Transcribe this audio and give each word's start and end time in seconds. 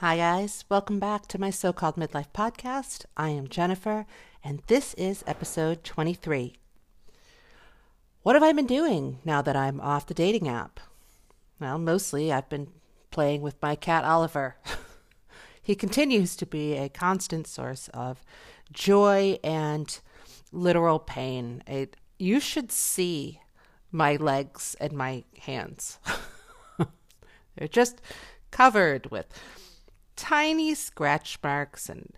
Hi, 0.00 0.18
guys. 0.18 0.66
Welcome 0.68 0.98
back 0.98 1.26
to 1.28 1.40
my 1.40 1.48
so 1.48 1.72
called 1.72 1.96
midlife 1.96 2.26
podcast. 2.34 3.06
I 3.16 3.30
am 3.30 3.48
Jennifer, 3.48 4.04
and 4.44 4.60
this 4.66 4.92
is 4.94 5.24
episode 5.26 5.84
23. 5.84 6.54
What 8.22 8.36
have 8.36 8.42
I 8.42 8.52
been 8.52 8.66
doing 8.66 9.20
now 9.24 9.40
that 9.40 9.56
I'm 9.56 9.80
off 9.80 10.04
the 10.04 10.12
dating 10.12 10.46
app? 10.46 10.80
Well, 11.58 11.78
mostly 11.78 12.30
I've 12.30 12.50
been 12.50 12.68
playing 13.10 13.40
with 13.40 13.62
my 13.62 13.74
cat 13.74 14.04
Oliver. 14.04 14.56
he 15.62 15.74
continues 15.74 16.36
to 16.36 16.44
be 16.44 16.76
a 16.76 16.90
constant 16.90 17.46
source 17.46 17.88
of 17.94 18.22
joy 18.70 19.38
and 19.42 19.98
literal 20.52 20.98
pain. 20.98 21.62
It, 21.66 21.96
you 22.18 22.38
should 22.38 22.70
see 22.70 23.40
my 23.90 24.16
legs 24.16 24.76
and 24.78 24.92
my 24.92 25.24
hands. 25.38 25.98
They're 27.56 27.68
just 27.68 28.00
covered 28.50 29.10
with 29.10 29.26
tiny 30.16 30.74
scratch 30.74 31.38
marks 31.42 31.88
and 31.88 32.12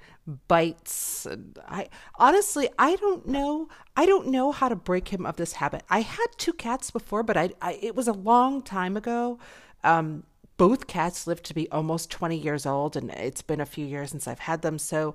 bites 0.49 1.27
and 1.27 1.59
I 1.69 1.89
honestly 2.19 2.69
I 2.79 2.97
don't 2.97 3.27
know 3.27 3.69
I 3.97 4.07
don't 4.07 4.29
know 4.29 4.53
how 4.53 4.69
to 4.69 4.77
break 4.77 5.09
him 5.09 5.25
of 5.25 5.37
this 5.37 5.55
habit. 5.55 5.85
I 5.89 6.01
had 6.01 6.27
two 6.37 6.53
cats 6.53 6.91
before 6.91 7.23
but 7.23 7.37
I, 7.37 7.51
I 7.63 7.79
it 7.81 7.95
was 7.95 8.09
a 8.09 8.13
long 8.13 8.63
time 8.63 8.97
ago. 8.97 9.39
Um 9.83 10.25
both 10.57 10.87
cats 10.87 11.27
lived 11.27 11.45
to 11.45 11.55
be 11.55 11.71
almost 11.71 12.11
20 12.11 12.37
years 12.37 12.65
old 12.67 12.97
and 12.97 13.11
it's 13.11 13.43
been 13.43 13.61
a 13.61 13.67
few 13.67 13.87
years 13.87 14.11
since 14.11 14.27
I've 14.27 14.41
had 14.41 14.63
them 14.63 14.79
so 14.79 15.15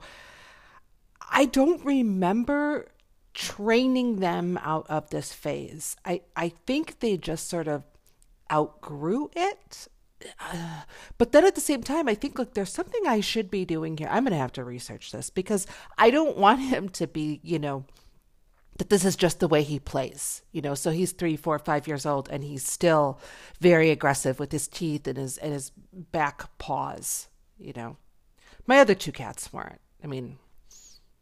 I 1.31 1.45
don't 1.45 1.83
remember 1.83 2.87
training 3.33 4.19
them 4.19 4.59
out 4.61 4.87
of 4.89 5.09
this 5.09 5.33
phase. 5.33 5.95
I 6.05 6.21
I 6.35 6.49
think 6.65 6.99
they 6.99 7.17
just 7.17 7.49
sort 7.49 7.67
of 7.67 7.83
outgrew 8.51 9.29
it 9.35 9.87
but 11.17 11.31
then 11.31 11.45
at 11.45 11.55
the 11.55 11.61
same 11.61 11.81
time, 11.81 12.07
I 12.07 12.15
think, 12.15 12.37
look, 12.37 12.53
there's 12.53 12.71
something 12.71 13.07
I 13.07 13.21
should 13.21 13.49
be 13.49 13.65
doing 13.65 13.97
here. 13.97 14.09
I'm 14.11 14.23
going 14.23 14.31
to 14.31 14.37
have 14.37 14.51
to 14.53 14.63
research 14.63 15.11
this 15.11 15.29
because 15.29 15.65
I 15.97 16.09
don't 16.09 16.37
want 16.37 16.61
him 16.61 16.89
to 16.89 17.07
be, 17.07 17.39
you 17.43 17.59
know, 17.59 17.85
that 18.79 18.89
this 18.89 19.03
is 19.03 19.15
just 19.15 19.39
the 19.39 19.47
way 19.47 19.61
he 19.61 19.77
plays, 19.77 20.41
you 20.51 20.61
know. 20.61 20.73
So 20.73 20.91
he's 20.91 21.11
three, 21.11 21.35
four, 21.35 21.59
five 21.59 21.87
years 21.87 22.05
old, 22.05 22.29
and 22.29 22.43
he's 22.43 22.65
still 22.65 23.19
very 23.59 23.91
aggressive 23.91 24.39
with 24.39 24.51
his 24.51 24.67
teeth 24.67 25.05
and 25.05 25.17
his 25.17 25.37
and 25.37 25.53
his 25.53 25.71
back 25.93 26.57
paws, 26.57 27.27
you 27.57 27.73
know. 27.75 27.97
My 28.65 28.79
other 28.79 28.95
two 28.95 29.11
cats 29.11 29.51
weren't. 29.51 29.81
I 30.01 30.07
mean, 30.07 30.37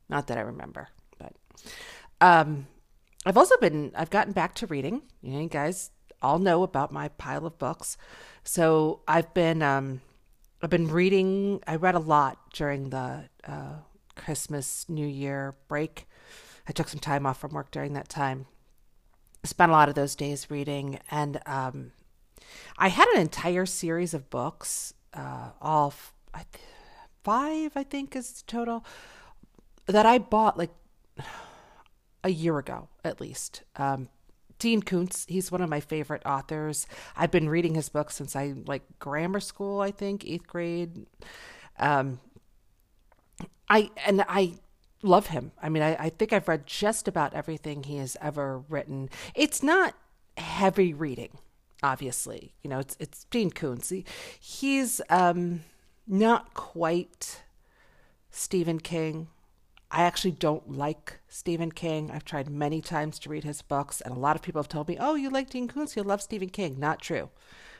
not 0.07 0.27
that 0.27 0.37
I 0.37 0.41
remember, 0.41 0.89
but 1.17 1.33
um, 2.21 2.67
I've 3.25 3.37
also 3.37 3.57
been 3.57 3.91
I've 3.95 4.11
gotten 4.11 4.33
back 4.33 4.53
to 4.55 4.67
reading. 4.67 5.01
You 5.21 5.33
know, 5.33 5.39
you 5.41 5.49
guys 5.49 5.89
all 6.21 6.39
know 6.39 6.63
about 6.63 6.91
my 6.91 7.07
pile 7.09 7.45
of 7.45 7.57
books. 7.57 7.97
So 8.47 9.01
I've 9.09 9.33
been 9.33 9.61
um, 9.61 9.99
I've 10.61 10.69
been 10.69 10.87
reading. 10.87 11.61
I 11.67 11.75
read 11.75 11.95
a 11.95 11.99
lot 11.99 12.53
during 12.53 12.91
the 12.91 13.25
uh, 13.45 13.73
Christmas 14.15 14.85
New 14.87 15.05
Year 15.05 15.55
break. 15.67 16.07
I 16.65 16.71
took 16.71 16.87
some 16.87 17.01
time 17.01 17.25
off 17.25 17.41
from 17.41 17.51
work 17.51 17.71
during 17.71 17.91
that 17.93 18.07
time. 18.07 18.45
Spent 19.43 19.69
a 19.69 19.73
lot 19.73 19.89
of 19.89 19.95
those 19.95 20.15
days 20.15 20.49
reading, 20.49 20.99
and 21.11 21.41
um, 21.45 21.91
I 22.77 22.87
had 22.87 23.09
an 23.09 23.19
entire 23.19 23.65
series 23.65 24.13
of 24.13 24.29
books, 24.29 24.93
uh, 25.13 25.49
all 25.61 25.87
f- 25.87 26.13
I 26.33 26.45
th- 26.53 26.63
five, 27.25 27.73
I 27.75 27.83
think, 27.83 28.15
is 28.15 28.45
total, 28.47 28.85
that 29.87 30.05
I 30.05 30.19
bought 30.19 30.57
like 30.57 30.73
a 32.23 32.29
year 32.29 32.57
ago 32.57 32.87
at 33.03 33.19
least. 33.19 33.63
Um, 33.75 34.07
Dean 34.59 34.81
Koontz, 34.81 35.25
he's 35.27 35.51
one 35.51 35.61
of 35.61 35.69
my 35.69 35.79
favorite 35.79 36.23
authors. 36.25 36.87
I've 37.15 37.31
been 37.31 37.49
reading 37.49 37.75
his 37.75 37.89
books 37.89 38.15
since 38.15 38.35
I 38.35 38.53
like 38.65 38.83
grammar 38.99 39.39
school, 39.39 39.81
I 39.81 39.91
think, 39.91 40.25
eighth 40.25 40.47
grade. 40.47 41.05
Um, 41.79 42.19
I 43.69 43.91
and 44.05 44.23
I 44.27 44.53
love 45.03 45.27
him. 45.27 45.51
I 45.61 45.69
mean, 45.69 45.83
I, 45.83 45.95
I 45.95 46.09
think 46.09 46.33
I've 46.33 46.47
read 46.47 46.65
just 46.65 47.07
about 47.07 47.33
everything 47.33 47.83
he 47.83 47.97
has 47.97 48.17
ever 48.21 48.59
written. 48.69 49.09
It's 49.35 49.61
not 49.61 49.93
heavy 50.37 50.93
reading, 50.93 51.37
obviously. 51.83 52.53
You 52.63 52.69
know, 52.69 52.79
it's 52.79 52.97
it's 52.99 53.25
Dean 53.25 53.51
Koontz. 53.51 53.89
He, 53.89 54.05
he's 54.39 55.01
um, 55.09 55.61
not 56.07 56.53
quite 56.53 57.43
Stephen 58.31 58.79
King 58.79 59.27
I 59.89 60.03
actually 60.03 60.31
don't 60.31 60.71
like 60.71 61.19
Stephen 61.29 61.71
King. 61.71 62.11
I've 62.11 62.25
tried 62.25 62.49
many 62.49 62.81
times 62.81 63.19
to 63.19 63.29
read 63.29 63.45
his 63.45 63.61
books, 63.61 64.01
and 64.01 64.15
a 64.15 64.19
lot 64.19 64.35
of 64.35 64.41
people 64.41 64.61
have 64.61 64.67
told 64.67 64.87
me, 64.87 64.97
"Oh, 64.99 65.15
you 65.15 65.29
like 65.29 65.49
Dean 65.49 65.67
Koontz? 65.67 65.95
You 65.95 66.03
love 66.03 66.21
Stephen 66.21 66.49
King." 66.49 66.79
Not 66.79 67.01
true. 67.01 67.29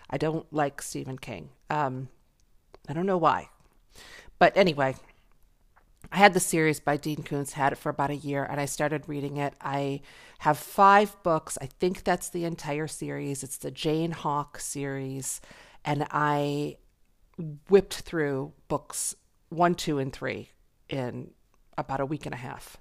I 0.09 0.17
don't 0.17 0.51
like 0.53 0.81
Stephen 0.81 1.17
King. 1.17 1.49
Um, 1.69 2.07
I 2.87 2.93
don't 2.93 3.05
know 3.05 3.17
why, 3.17 3.49
but 4.39 4.55
anyway, 4.55 4.95
I 6.11 6.17
had 6.17 6.33
the 6.33 6.39
series 6.39 6.79
by 6.79 6.95
Dean 6.95 7.23
Koontz. 7.23 7.53
Had 7.53 7.73
it 7.73 7.77
for 7.77 7.89
about 7.89 8.09
a 8.09 8.15
year, 8.15 8.45
and 8.45 8.61
I 8.61 8.65
started 8.65 9.09
reading 9.09 9.35
it. 9.35 9.53
I 9.59 10.01
have 10.39 10.57
five 10.57 11.21
books. 11.23 11.57
I 11.61 11.65
think 11.65 12.03
that's 12.05 12.29
the 12.29 12.45
entire 12.45 12.87
series. 12.87 13.43
It's 13.43 13.57
the 13.57 13.71
Jane 13.71 14.11
Hawk 14.11 14.59
series, 14.59 15.41
and 15.83 16.07
I 16.09 16.77
whipped 17.69 17.95
through 17.95 18.53
books 18.69 19.15
one, 19.49 19.75
two, 19.75 19.99
and 19.99 20.13
three 20.13 20.51
in 20.89 21.31
about 21.77 21.99
a 21.99 22.05
week 22.05 22.25
and 22.25 22.33
a 22.33 22.37
half. 22.37 22.77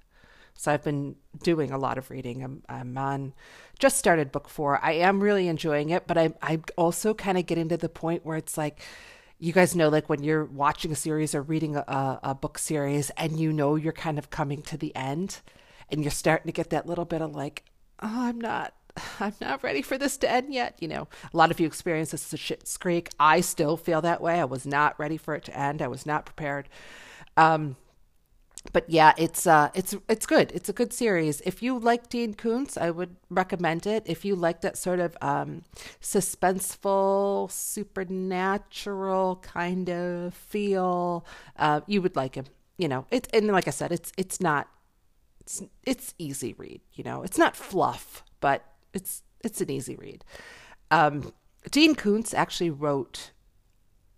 So 0.55 0.73
I've 0.73 0.83
been 0.83 1.17
doing 1.43 1.71
a 1.71 1.79
lot 1.79 1.99
of 1.99 2.11
reading. 2.11 2.43
I'm, 2.43 2.63
I'm 2.69 2.97
on, 2.97 3.35
just 3.79 3.99
started 3.99 4.33
book 4.33 4.49
four. 4.49 4.83
I 4.83 4.93
am 4.93 5.23
really 5.23 5.49
enjoying 5.49 5.91
it, 5.91 6.07
but 6.07 6.17
I'm, 6.17 6.35
I'm 6.41 6.65
also 6.77 7.13
kind 7.13 7.37
of 7.37 7.47
getting 7.47 7.69
to 7.69 7.77
the 7.77 7.91
point 7.91 8.25
where 8.25 8.39
it's 8.39 8.57
like, 8.57 8.81
you 9.39 9.53
guys 9.53 9.77
know, 9.77 9.91
like 9.91 10.09
when 10.09 10.23
you're 10.23 10.47
watching 10.47 10.91
a 10.93 10.97
series 10.97 11.35
or 11.35 11.43
reading 11.43 11.77
a, 11.77 12.21
a 12.23 12.35
book 12.35 12.59
series 12.59 13.11
and 13.19 13.39
you 13.39 13.53
know 13.53 13.77
you're 13.77 13.93
kind 13.93 14.19
of 14.19 14.31
coming 14.31 14.63
to 14.63 14.79
the 14.79 14.97
end 14.97 15.41
and 15.91 16.03
you're 16.03 16.11
starting 16.11 16.47
to 16.47 16.53
get 16.53 16.71
that 16.71 16.87
little 16.87 17.05
bit 17.05 17.21
of 17.21 17.35
like, 17.35 17.65
oh, 18.01 18.23
I'm 18.23 18.41
not, 18.41 18.73
I'm 19.21 19.35
not 19.43 19.63
ready 19.63 19.83
for 19.83 19.99
this 19.99 20.17
to 20.19 20.31
end 20.31 20.55
yet. 20.55 20.77
You 20.81 20.89
know, 20.89 21.09
a 21.33 21.37
lot 21.37 21.51
of 21.51 21.61
you 21.61 21.67
experience 21.67 22.13
this 22.13 22.33
as 22.33 22.41
a 22.41 22.43
Schitt's 22.43 22.79
Creek. 22.79 23.11
I 23.21 23.43
still 23.43 23.77
feel 23.77 24.01
that 24.01 24.23
way. 24.23 24.41
I 24.41 24.45
was 24.47 24.67
not 24.67 24.99
ready 24.99 25.19
for 25.19 25.35
it 25.35 25.45
to 25.45 25.59
end. 25.59 25.83
I 25.83 25.89
was 25.89 26.07
not 26.07 26.25
prepared. 26.25 26.71
Um, 27.37 27.77
but 28.73 28.89
yeah, 28.89 29.13
it's 29.17 29.47
uh, 29.47 29.71
it's 29.75 29.95
it's 30.09 30.27
good. 30.27 30.53
It's 30.53 30.69
a 30.69 30.73
good 30.73 30.93
series. 30.93 31.41
If 31.43 31.63
you 31.63 31.79
like 31.79 32.09
Dean 32.09 32.35
Koontz, 32.35 32.77
I 32.77 32.91
would 32.91 33.17
recommend 33.31 33.87
it. 33.87 34.03
If 34.07 34.25
you 34.25 34.37
like 34.37 34.61
that 34.63 34.77
sort 34.77 35.01
of 35.01 35.17
um, 35.21 35.63
suspenseful, 36.01 37.51
supernatural 37.51 39.37
kind 39.37 39.91
of 39.91 40.35
feel, 40.35 41.27
uh, 41.57 41.81
you 41.87 42.03
would 42.03 42.17
like 42.17 42.35
him. 42.35 42.47
You 42.79 42.89
know, 42.89 43.07
it 43.11 43.29
and 43.33 43.47
like 43.49 43.69
I 43.69 43.73
said, 43.73 43.93
it's 43.93 44.13
it's 44.17 44.41
not 44.41 44.69
it's 45.41 45.63
it's 45.85 46.15
easy 46.19 46.55
read. 46.55 46.81
You 46.95 47.05
know, 47.05 47.23
it's 47.23 47.39
not 47.39 47.57
fluff, 47.57 48.23
but 48.41 48.65
it's 48.93 49.23
it's 49.45 49.61
an 49.61 49.71
easy 49.71 49.97
read. 49.97 50.25
Um, 50.91 51.33
Dean 51.71 51.95
Koontz 51.95 52.35
actually 52.35 52.71
wrote 52.71 53.31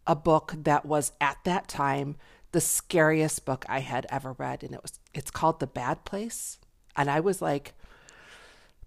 a 0.06 0.16
book 0.16 0.54
that 0.56 0.86
was 0.86 1.12
at 1.20 1.36
that 1.44 1.68
time 1.68 2.16
the 2.58 2.62
scariest 2.62 3.44
book 3.44 3.64
I 3.68 3.78
had 3.78 4.04
ever 4.10 4.32
read, 4.32 4.64
and 4.64 4.74
it 4.74 4.82
was 4.82 4.98
it's 5.14 5.30
called 5.30 5.60
The 5.60 5.66
Bad 5.68 6.04
Place, 6.04 6.58
and 6.96 7.08
I 7.08 7.20
was 7.20 7.40
like 7.40 7.72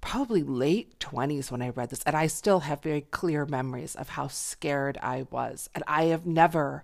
probably 0.01 0.43
late 0.43 0.99
20s 0.99 1.49
when 1.49 1.61
I 1.61 1.69
read 1.69 1.89
this, 1.89 2.03
and 2.03 2.13
I 2.13 2.27
still 2.27 2.59
have 2.59 2.83
very 2.83 2.99
clear 2.99 3.45
memories 3.45 3.95
of 3.95 4.09
how 4.09 4.27
scared 4.27 4.97
I 5.01 5.25
was, 5.31 5.69
and 5.73 5.85
I 5.87 6.07
have 6.07 6.25
never. 6.25 6.83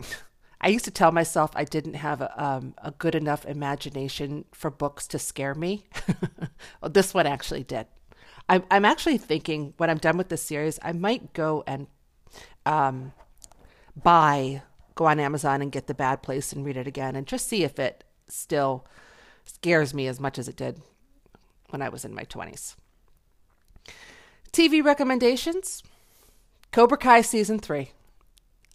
I 0.60 0.68
used 0.68 0.84
to 0.84 0.92
tell 0.92 1.10
myself 1.10 1.50
I 1.56 1.64
didn't 1.64 1.94
have 1.94 2.20
a, 2.20 2.40
um, 2.40 2.74
a 2.78 2.92
good 2.92 3.16
enough 3.16 3.44
imagination 3.44 4.44
for 4.52 4.70
books 4.70 5.08
to 5.08 5.18
scare 5.18 5.56
me. 5.56 5.86
well, 6.80 6.92
this 6.92 7.12
one 7.12 7.26
actually 7.26 7.64
did. 7.64 7.88
I'm, 8.48 8.62
I'm 8.70 8.84
actually 8.84 9.18
thinking 9.18 9.74
when 9.76 9.90
I'm 9.90 9.98
done 9.98 10.16
with 10.18 10.28
this 10.28 10.42
series, 10.42 10.78
I 10.82 10.92
might 10.92 11.32
go 11.32 11.64
and 11.66 11.88
um, 12.64 13.12
buy 14.00 14.62
go 15.02 15.08
on 15.08 15.18
Amazon 15.18 15.60
and 15.60 15.72
get 15.72 15.88
The 15.88 15.94
Bad 15.94 16.22
Place 16.22 16.52
and 16.52 16.64
read 16.64 16.76
it 16.76 16.86
again 16.86 17.16
and 17.16 17.26
just 17.26 17.48
see 17.48 17.64
if 17.64 17.78
it 17.80 18.04
still 18.28 18.86
scares 19.44 19.92
me 19.92 20.06
as 20.06 20.20
much 20.20 20.38
as 20.38 20.46
it 20.46 20.56
did 20.56 20.80
when 21.70 21.82
I 21.82 21.88
was 21.88 22.04
in 22.04 22.14
my 22.14 22.22
20s. 22.22 22.76
TV 24.52 24.84
recommendations 24.84 25.82
Cobra 26.70 26.96
Kai 26.96 27.20
season 27.20 27.58
three. 27.58 27.90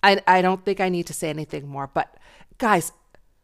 I, 0.04 0.22
I 0.28 0.42
don't 0.42 0.66
think 0.66 0.82
I 0.82 0.90
need 0.90 1.08
to 1.08 1.14
say 1.14 1.30
anything 1.30 1.68
more, 1.68 1.88
but 1.88 2.18
guys, 2.58 2.92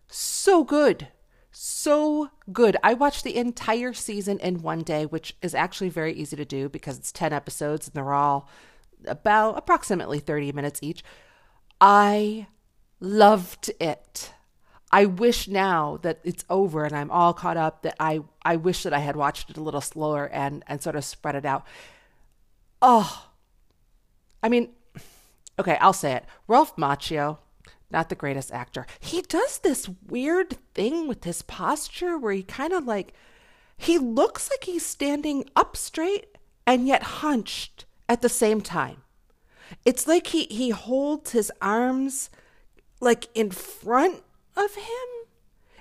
so 0.08 0.64
good. 0.66 1.08
So 1.52 2.32
good. 2.52 2.76
I 2.84 2.96
watched 2.96 3.24
the 3.24 3.38
entire 3.38 3.94
season 3.94 4.40
in 4.40 4.62
one 4.62 4.82
day, 4.82 5.06
which 5.06 5.38
is 5.42 5.56
actually 5.56 5.90
very 5.90 6.14
easy 6.14 6.36
to 6.36 6.46
do 6.46 6.68
because 6.68 6.98
it's 6.98 7.12
10 7.14 7.32
episodes 7.32 7.88
and 7.88 7.94
they're 7.96 8.14
all 8.14 8.50
about 9.06 9.58
approximately 9.58 10.20
30 10.20 10.52
minutes 10.52 10.80
each. 10.84 11.04
I 11.80 12.48
loved 13.04 13.70
it. 13.82 14.34
I 14.90 15.06
wish 15.06 15.48
now 15.48 16.00
that 16.04 16.20
it's 16.24 16.46
over 16.50 16.86
and 16.86 16.96
I'm 16.96 17.12
all 17.12 17.34
caught 17.34 17.58
up 17.58 17.82
that 17.82 17.96
I, 18.00 18.22
I 18.44 18.56
wish 18.56 18.84
that 18.84 18.94
I 18.94 19.00
had 19.00 19.16
watched 19.16 19.50
it 19.50 19.58
a 19.58 19.62
little 19.62 19.82
slower 19.82 20.30
and, 20.30 20.64
and 20.68 20.82
sort 20.82 20.96
of 20.96 21.04
spread 21.04 21.36
it 21.36 21.46
out. 21.46 21.66
Oh, 22.82 23.28
I 24.42 24.50
mean, 24.50 24.70
okay, 25.60 25.78
I'll 25.82 25.94
say 25.94 26.14
it. 26.14 26.26
Ralph 26.48 26.76
Macchio, 26.78 27.40
not 27.92 28.08
the 28.08 28.16
greatest 28.16 28.54
actor. 28.54 28.86
He 29.00 29.22
does 29.22 29.60
this 29.60 29.90
weird 30.08 30.58
thing 30.74 31.08
with 31.08 31.26
his 31.26 31.42
posture 31.42 32.18
where 32.18 32.34
he 32.34 32.44
kind 32.44 32.72
of 32.72 32.86
like, 32.86 33.14
he 33.76 33.98
looks 33.98 34.50
like 34.50 34.64
he's 34.64 34.86
standing 34.86 35.44
up 35.56 35.76
straight 35.76 36.38
and 36.66 36.88
yet 36.88 37.04
hunched 37.04 37.86
at 38.08 38.22
the 38.22 38.30
same 38.30 38.62
time. 38.62 39.02
It's 39.84 40.08
like 40.08 40.28
he, 40.28 40.46
he 40.46 40.70
holds 40.70 41.32
his 41.32 41.52
arms 41.62 42.30
like 43.04 43.28
in 43.34 43.52
front 43.52 44.24
of 44.56 44.76
him. 44.76 45.28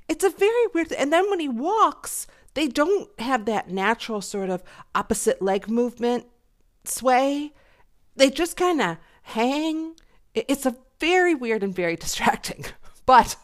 It's 0.08 0.24
a 0.24 0.30
very 0.30 0.66
weird 0.74 0.92
And 0.92 1.12
then 1.12 1.30
when 1.30 1.40
he 1.40 1.48
walks, 1.48 2.26
they 2.54 2.68
don't 2.68 3.08
have 3.18 3.44
that 3.46 3.70
natural 3.70 4.20
sort 4.20 4.50
of 4.50 4.62
opposite 4.94 5.40
leg 5.40 5.68
movement 5.68 6.26
sway. 6.84 7.52
They 8.16 8.30
just 8.30 8.56
kind 8.56 8.82
of 8.82 8.98
hang. 9.22 9.94
It's 10.34 10.66
a 10.66 10.76
very 11.00 11.34
weird 11.34 11.62
and 11.62 11.74
very 11.74 11.96
distracting. 12.04 12.64
But 13.06 13.36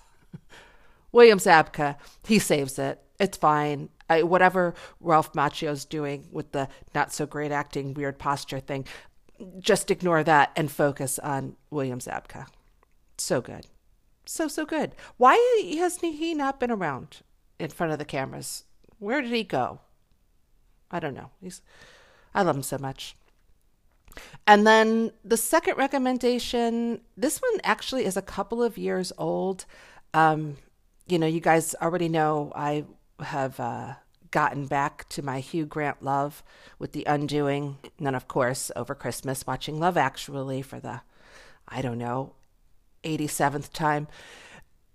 William 1.13 1.39
Zabka, 1.39 1.97
he 2.27 2.39
saves 2.39 2.79
it. 2.79 3.03
It's 3.19 3.37
fine. 3.37 3.89
I, 4.11 4.23
whatever 4.23 4.75
Ralph 5.01 5.33
Macchio's 5.35 5.85
doing 5.85 6.29
with 6.31 6.53
the 6.53 6.69
not 6.95 7.13
so 7.13 7.27
great 7.27 7.53
acting, 7.53 7.95
weird 7.95 8.19
posture 8.19 8.61
thing, 8.61 8.87
just 9.59 9.91
ignore 9.91 10.25
that 10.25 10.53
and 10.57 10.71
focus 10.71 11.19
on 11.19 11.57
William 11.71 11.99
Zabka. 11.99 12.47
So 13.19 13.41
good. 13.41 13.67
So, 14.25 14.49
so 14.49 14.65
good. 14.65 14.93
Why 15.17 15.37
hasn't 15.79 16.17
he 16.17 16.35
not 16.35 16.61
been 16.61 16.70
around 16.70 17.19
in 17.59 17.70
front 17.70 17.93
of 17.93 17.99
the 17.99 18.05
cameras? 18.05 18.65
Where 18.99 19.23
did 19.23 19.32
he 19.32 19.44
go? 19.44 19.81
I 20.91 21.00
don't 21.00 21.15
know. 21.15 21.31
He's, 21.41 21.62
I 22.35 22.43
love 22.43 22.56
him 22.56 22.62
so 22.62 22.79
much. 22.79 23.17
And 24.47 24.67
then 24.67 25.12
the 25.25 25.37
second 25.37 25.76
recommendation, 25.76 27.00
this 27.17 27.38
one 27.38 27.61
actually 27.62 28.05
is 28.05 28.17
a 28.17 28.23
couple 28.23 28.62
of 28.62 28.79
years 28.79 29.12
old. 29.19 29.65
Um, 30.15 30.56
you 31.06 31.19
know, 31.19 31.26
you 31.26 31.41
guys 31.41 31.75
already 31.81 32.09
know 32.09 32.53
I 32.55 32.85
have 33.20 33.61
uh, 33.61 33.94
gotten 34.31 34.67
back 34.67 35.09
to 35.11 35.23
my 35.23 35.41
Hugh 35.41 35.67
Grant 35.67 36.03
love 36.03 36.43
with 36.79 36.93
The 36.93 37.05
Undoing. 37.05 37.79
And 37.99 38.06
then, 38.06 38.15
of 38.15 38.29
course, 38.29 38.70
over 38.76 38.94
Christmas, 38.94 39.47
watching 39.47 39.79
Love 39.79 39.97
Actually 39.97 40.62
for 40.62 40.81
the, 40.81 41.03
I 41.69 41.82
don't 41.82 41.99
know, 41.99 42.35
87th 43.05 43.73
time. 43.73 44.09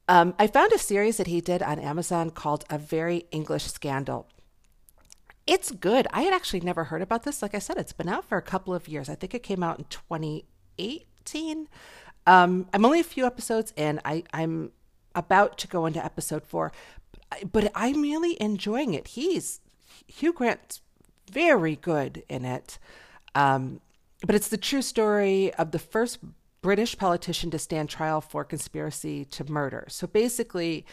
Um, 0.08 0.36
I 0.38 0.48
found 0.48 0.74
a 0.74 0.78
series 0.78 1.18
that 1.18 1.28
he 1.28 1.42
did 1.42 1.62
on 1.62 1.80
Amazon 1.80 2.30
called 2.30 2.66
A 2.70 2.78
Very 2.78 3.26
English 3.32 3.66
Scandal. 3.66 4.28
It's 5.48 5.72
good. 5.72 6.08
I 6.12 6.24
had 6.24 6.34
actually 6.34 6.62
never 6.62 6.86
heard 6.86 7.02
about 7.02 7.24
this. 7.24 7.42
Like 7.42 7.56
I 7.56 7.60
said, 7.60 7.78
it's 7.78 7.94
been 7.94 8.10
out 8.10 8.26
for 8.26 8.38
a 8.38 8.42
couple 8.42 8.74
of 8.74 8.88
years. 8.88 9.10
I 9.10 9.16
think 9.16 9.34
it 9.34 9.44
came 9.44 9.64
out 9.64 9.80
in 9.80 9.86
2018. 9.86 11.68
Um, 12.26 12.68
I'm 12.74 12.86
only 12.86 13.00
a 13.00 13.06
few 13.06 13.26
episodes 13.26 13.74
in. 13.76 14.00
I, 14.06 14.24
I'm 14.34 14.72
about 15.16 15.58
to 15.60 15.68
go 15.68 15.86
into 15.86 16.04
episode 16.04 16.46
four, 16.46 16.72
but 17.52 17.72
I'm 17.76 18.02
really 18.02 18.42
enjoying 18.42 18.94
it. 18.94 19.10
He's 19.10 19.60
Hugh 20.08 20.34
Grant's 20.34 20.82
very 21.30 21.76
good 21.76 22.24
in 22.30 22.46
it. 22.46 22.80
Um, 23.36 23.82
but 24.26 24.36
it's 24.36 24.48
the 24.48 24.58
true 24.58 24.82
story 24.82 25.54
of 25.56 25.72
the 25.72 25.80
first 25.80 26.20
British 26.64 26.98
politician 26.98 27.52
to 27.52 27.60
stand 27.60 27.90
trial 27.90 28.22
for 28.22 28.44
conspiracy 28.44 29.26
to 29.26 29.44
murder. 29.52 29.86
So 29.90 30.08
basically, 30.08 30.86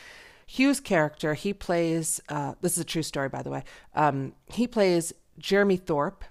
Hugh's 0.46 0.80
character, 0.80 1.34
he 1.34 1.54
plays, 1.54 2.20
uh, 2.28 2.54
this 2.60 2.72
is 2.72 2.80
a 2.80 2.84
true 2.84 3.04
story, 3.04 3.28
by 3.30 3.42
the 3.42 3.50
way, 3.50 3.62
um, 3.94 4.34
he 4.46 4.66
plays 4.66 5.14
Jeremy 5.38 5.78
Thorpe. 5.78 6.24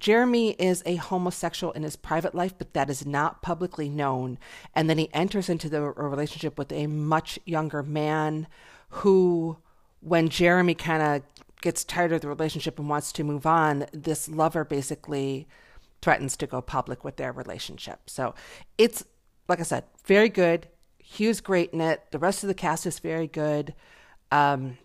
Jeremy 0.00 0.50
is 0.58 0.82
a 0.84 0.96
homosexual 0.96 1.72
in 1.72 1.84
his 1.84 1.96
private 1.96 2.34
life, 2.34 2.54
but 2.58 2.74
that 2.74 2.90
is 2.90 3.06
not 3.06 3.40
publicly 3.40 3.88
known. 3.88 4.36
And 4.74 4.90
then 4.90 4.98
he 4.98 5.08
enters 5.14 5.48
into 5.48 5.68
the 5.68 5.80
relationship 5.80 6.58
with 6.58 6.72
a 6.72 6.88
much 6.88 7.38
younger 7.46 7.82
man 7.84 8.48
who, 8.90 9.58
when 10.00 10.28
Jeremy 10.28 10.74
kind 10.74 11.02
of 11.02 11.22
gets 11.62 11.84
tired 11.84 12.12
of 12.12 12.20
the 12.20 12.28
relationship 12.28 12.80
and 12.80 12.88
wants 12.88 13.12
to 13.12 13.24
move 13.24 13.46
on, 13.46 13.86
this 13.92 14.28
lover 14.28 14.64
basically 14.64 15.46
threatens 16.02 16.36
to 16.36 16.46
go 16.46 16.60
public 16.60 17.04
with 17.04 17.16
their 17.16 17.32
relationship. 17.32 18.10
So 18.10 18.34
it's, 18.76 19.04
like 19.48 19.60
I 19.60 19.62
said, 19.62 19.84
very 20.04 20.28
good. 20.28 20.68
Hugh's 20.98 21.40
great 21.40 21.70
in 21.72 21.80
it. 21.80 22.02
The 22.10 22.18
rest 22.18 22.42
of 22.42 22.48
the 22.48 22.54
cast 22.54 22.84
is 22.84 22.98
very 22.98 23.28
good. 23.28 23.74
Um, 24.30 24.78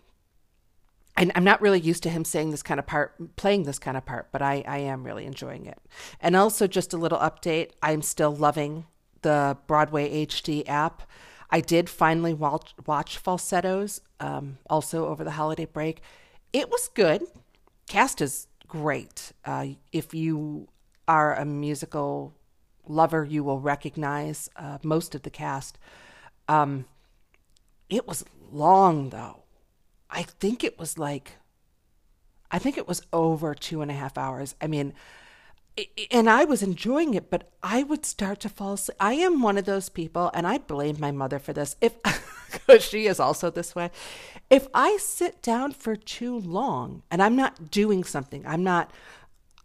and 1.16 1.32
I'm 1.34 1.44
not 1.44 1.60
really 1.60 1.80
used 1.80 2.04
to 2.04 2.10
him 2.10 2.24
saying 2.24 2.52
this 2.52 2.62
kind 2.62 2.78
of 2.78 2.86
part, 2.86 3.36
playing 3.36 3.64
this 3.64 3.80
kind 3.80 3.96
of 3.96 4.06
part, 4.06 4.28
but 4.30 4.40
I, 4.40 4.62
I 4.66 4.78
am 4.78 5.02
really 5.02 5.26
enjoying 5.26 5.66
it. 5.66 5.78
And 6.20 6.36
also, 6.36 6.68
just 6.68 6.92
a 6.92 6.96
little 6.96 7.18
update 7.18 7.70
I'm 7.82 8.02
still 8.02 8.34
loving 8.34 8.86
the 9.22 9.58
Broadway 9.66 10.24
HD 10.26 10.68
app. 10.68 11.02
I 11.50 11.60
did 11.60 11.88
finally 11.90 12.34
watch, 12.34 12.74
watch 12.86 13.18
Falsettos 13.18 14.00
um, 14.20 14.58
also 14.70 15.08
over 15.08 15.24
the 15.24 15.32
holiday 15.32 15.64
break. 15.64 16.02
It 16.52 16.70
was 16.70 16.88
good. 16.94 17.24
Cast 17.88 18.20
is 18.20 18.46
great. 18.68 19.32
Uh, 19.44 19.68
if 19.92 20.14
you 20.14 20.68
are 21.08 21.34
a 21.34 21.44
musical 21.44 22.34
lover, 22.86 23.24
you 23.24 23.42
will 23.42 23.60
recognize 23.60 24.48
uh, 24.56 24.78
most 24.82 25.14
of 25.14 25.22
the 25.22 25.30
cast. 25.30 25.78
Um, 26.46 26.84
it 27.88 28.06
was 28.06 28.24
long, 28.50 29.10
though. 29.10 29.42
I 30.10 30.22
think 30.22 30.62
it 30.62 30.78
was 30.78 30.98
like, 30.98 31.32
I 32.50 32.58
think 32.58 32.78
it 32.78 32.88
was 32.88 33.02
over 33.12 33.54
two 33.54 33.82
and 33.82 33.90
a 33.90 33.94
half 33.94 34.16
hours. 34.16 34.54
I 34.60 34.66
mean, 34.66 34.94
and 36.10 36.28
I 36.28 36.44
was 36.44 36.62
enjoying 36.62 37.14
it, 37.14 37.30
but 37.30 37.50
I 37.62 37.82
would 37.82 38.04
start 38.04 38.40
to 38.40 38.48
fall 38.48 38.74
asleep. 38.74 38.96
I 38.98 39.14
am 39.14 39.42
one 39.42 39.58
of 39.58 39.64
those 39.64 39.88
people, 39.88 40.30
and 40.34 40.46
I 40.46 40.58
blame 40.58 40.96
my 40.98 41.12
mother 41.12 41.38
for 41.38 41.52
this. 41.52 41.76
If 41.80 41.94
she 42.80 43.06
is 43.06 43.20
also 43.20 43.50
this 43.50 43.74
way, 43.74 43.90
if 44.50 44.66
I 44.74 44.96
sit 44.96 45.42
down 45.42 45.72
for 45.72 45.94
too 45.94 46.38
long 46.38 47.02
and 47.10 47.22
I'm 47.22 47.36
not 47.36 47.70
doing 47.70 48.02
something, 48.02 48.44
I'm 48.46 48.64
not 48.64 48.90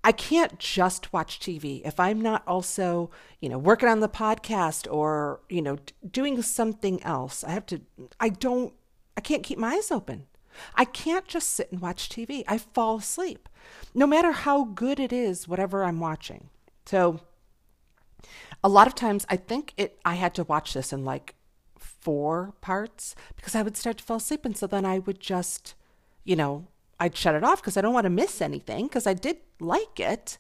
I 0.04 0.12
can't 0.12 0.60
just 0.60 1.14
watch 1.14 1.40
TV 1.40 1.82
if 1.86 2.00
I'm 2.00 2.20
not 2.20 2.44
also, 2.46 3.10
you 3.40 3.48
know, 3.48 3.58
working 3.58 3.88
on 3.88 4.02
the 4.02 4.10
podcast 4.10 4.92
or, 4.92 5.40
you 5.50 5.62
know, 5.62 5.78
doing 6.10 6.42
something 6.42 7.02
else. 7.04 7.44
I 7.44 7.52
have 7.52 7.66
to, 7.68 7.82
I 8.20 8.30
don't, 8.30 8.74
I 9.16 9.22
can't 9.22 9.44
keep 9.44 9.58
my 9.58 9.76
eyes 9.76 9.92
open. 9.92 10.26
I 10.76 10.86
can't 10.86 11.26
just 11.26 11.52
sit 11.52 11.72
and 11.72 11.82
watch 11.82 12.10
TV. 12.10 12.44
I 12.48 12.58
fall 12.58 12.98
asleep, 12.98 13.48
no 13.94 14.06
matter 14.06 14.32
how 14.32 14.66
good 14.66 15.00
it 15.00 15.14
is, 15.14 15.48
whatever 15.48 15.84
I'm 15.84 16.00
watching. 16.00 16.50
So, 16.86 17.22
a 18.64 18.70
lot 18.70 18.88
of 18.88 18.96
times 18.96 19.26
I 19.30 19.36
think 19.36 19.74
it, 19.78 20.00
I 20.06 20.16
had 20.16 20.36
to 20.36 20.44
watch 20.44 20.74
this 20.74 20.94
in 20.94 21.04
like 21.04 21.36
four 21.78 22.54
parts 22.62 23.16
because 23.36 23.56
I 23.56 23.62
would 23.62 23.78
start 23.78 23.98
to 23.98 24.04
fall 24.04 24.18
asleep. 24.18 24.46
And 24.46 24.58
so 24.58 24.68
then 24.68 24.86
I 24.86 25.00
would 25.00 25.20
just, 25.20 25.76
you 26.24 26.36
know, 26.36 26.68
I'd 27.04 27.18
shut 27.18 27.36
it 27.36 27.44
off 27.44 27.62
because 27.62 27.76
I 27.76 27.82
don't 27.82 27.94
want 27.94 28.06
to 28.06 28.10
miss 28.10 28.42
anything 28.42 28.86
because 28.88 29.06
I 29.06 29.14
did 29.14 29.36
like 29.60 30.00
it. 30.00 30.38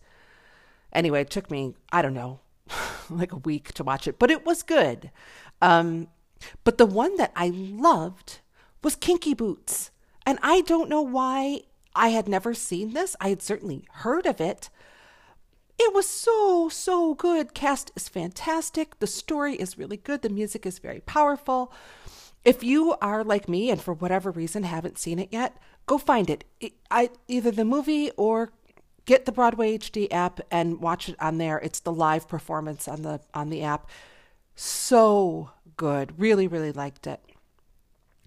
Anyway, 0.93 1.19
it 1.19 1.29
took 1.29 1.51
me, 1.51 1.75
I 1.91 2.01
don't 2.01 2.13
know, 2.13 2.39
like 3.09 3.33
a 3.33 3.37
week 3.37 3.73
to 3.73 3.83
watch 3.83 4.07
it, 4.07 4.17
but 4.17 4.31
it 4.31 4.45
was 4.45 4.63
good. 4.63 5.11
Um, 5.61 6.07
but 6.63 6.77
the 6.77 6.85
one 6.85 7.17
that 7.17 7.33
I 7.35 7.49
loved 7.49 8.39
was 8.81 8.95
Kinky 8.95 9.33
Boots. 9.33 9.91
And 10.25 10.39
I 10.41 10.61
don't 10.61 10.87
know 10.87 11.01
why 11.01 11.63
I 11.93 12.09
had 12.09 12.29
never 12.29 12.53
seen 12.53 12.93
this. 12.93 13.17
I 13.19 13.27
had 13.27 13.41
certainly 13.41 13.83
heard 13.95 14.25
of 14.25 14.39
it. 14.39 14.69
It 15.77 15.93
was 15.93 16.07
so, 16.07 16.69
so 16.69 17.13
good. 17.13 17.53
Cast 17.53 17.91
is 17.93 18.07
fantastic. 18.07 18.99
The 18.99 19.07
story 19.07 19.55
is 19.55 19.77
really 19.77 19.97
good. 19.97 20.21
The 20.21 20.29
music 20.29 20.65
is 20.65 20.79
very 20.79 21.01
powerful. 21.01 21.73
If 22.45 22.63
you 22.63 22.95
are 23.01 23.21
like 23.21 23.49
me 23.49 23.69
and 23.69 23.81
for 23.81 23.93
whatever 23.93 24.31
reason 24.31 24.63
haven't 24.63 24.97
seen 24.97 25.19
it 25.19 25.29
yet, 25.33 25.57
go 25.85 25.97
find 25.97 26.29
it. 26.29 26.43
I 26.89 27.09
either 27.27 27.51
the 27.51 27.65
movie 27.65 28.11
or 28.17 28.51
get 29.05 29.25
the 29.25 29.31
Broadway 29.31 29.77
HD 29.77 30.07
app 30.11 30.39
and 30.51 30.79
watch 30.79 31.09
it 31.09 31.15
on 31.19 31.37
there. 31.37 31.59
It's 31.59 31.79
the 31.79 31.91
live 31.91 32.27
performance 32.27 32.87
on 32.87 33.01
the 33.01 33.21
on 33.33 33.49
the 33.49 33.63
app. 33.63 33.89
So 34.55 35.51
good. 35.77 36.19
Really 36.19 36.47
really 36.47 36.71
liked 36.71 37.07
it. 37.07 37.21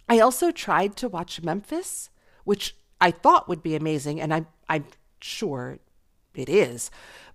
I 0.09 0.21
also 0.21 0.51
tried 0.51 0.97
to 0.97 1.09
watch 1.09 1.43
Memphis, 1.43 2.11
which 2.45 2.77
I 3.01 3.11
thought 3.11 3.49
would 3.49 3.63
be 3.63 3.75
amazing 3.75 4.21
and 4.21 4.33
I 4.33 4.47
I'm 4.69 4.87
sure 5.21 5.79
it 6.35 6.49
is. 6.49 6.91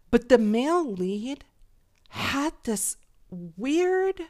But 0.09 0.29
the 0.29 0.37
male 0.37 0.85
lead 0.85 1.45
had 2.09 2.53
this 2.63 2.97
weird 3.29 4.23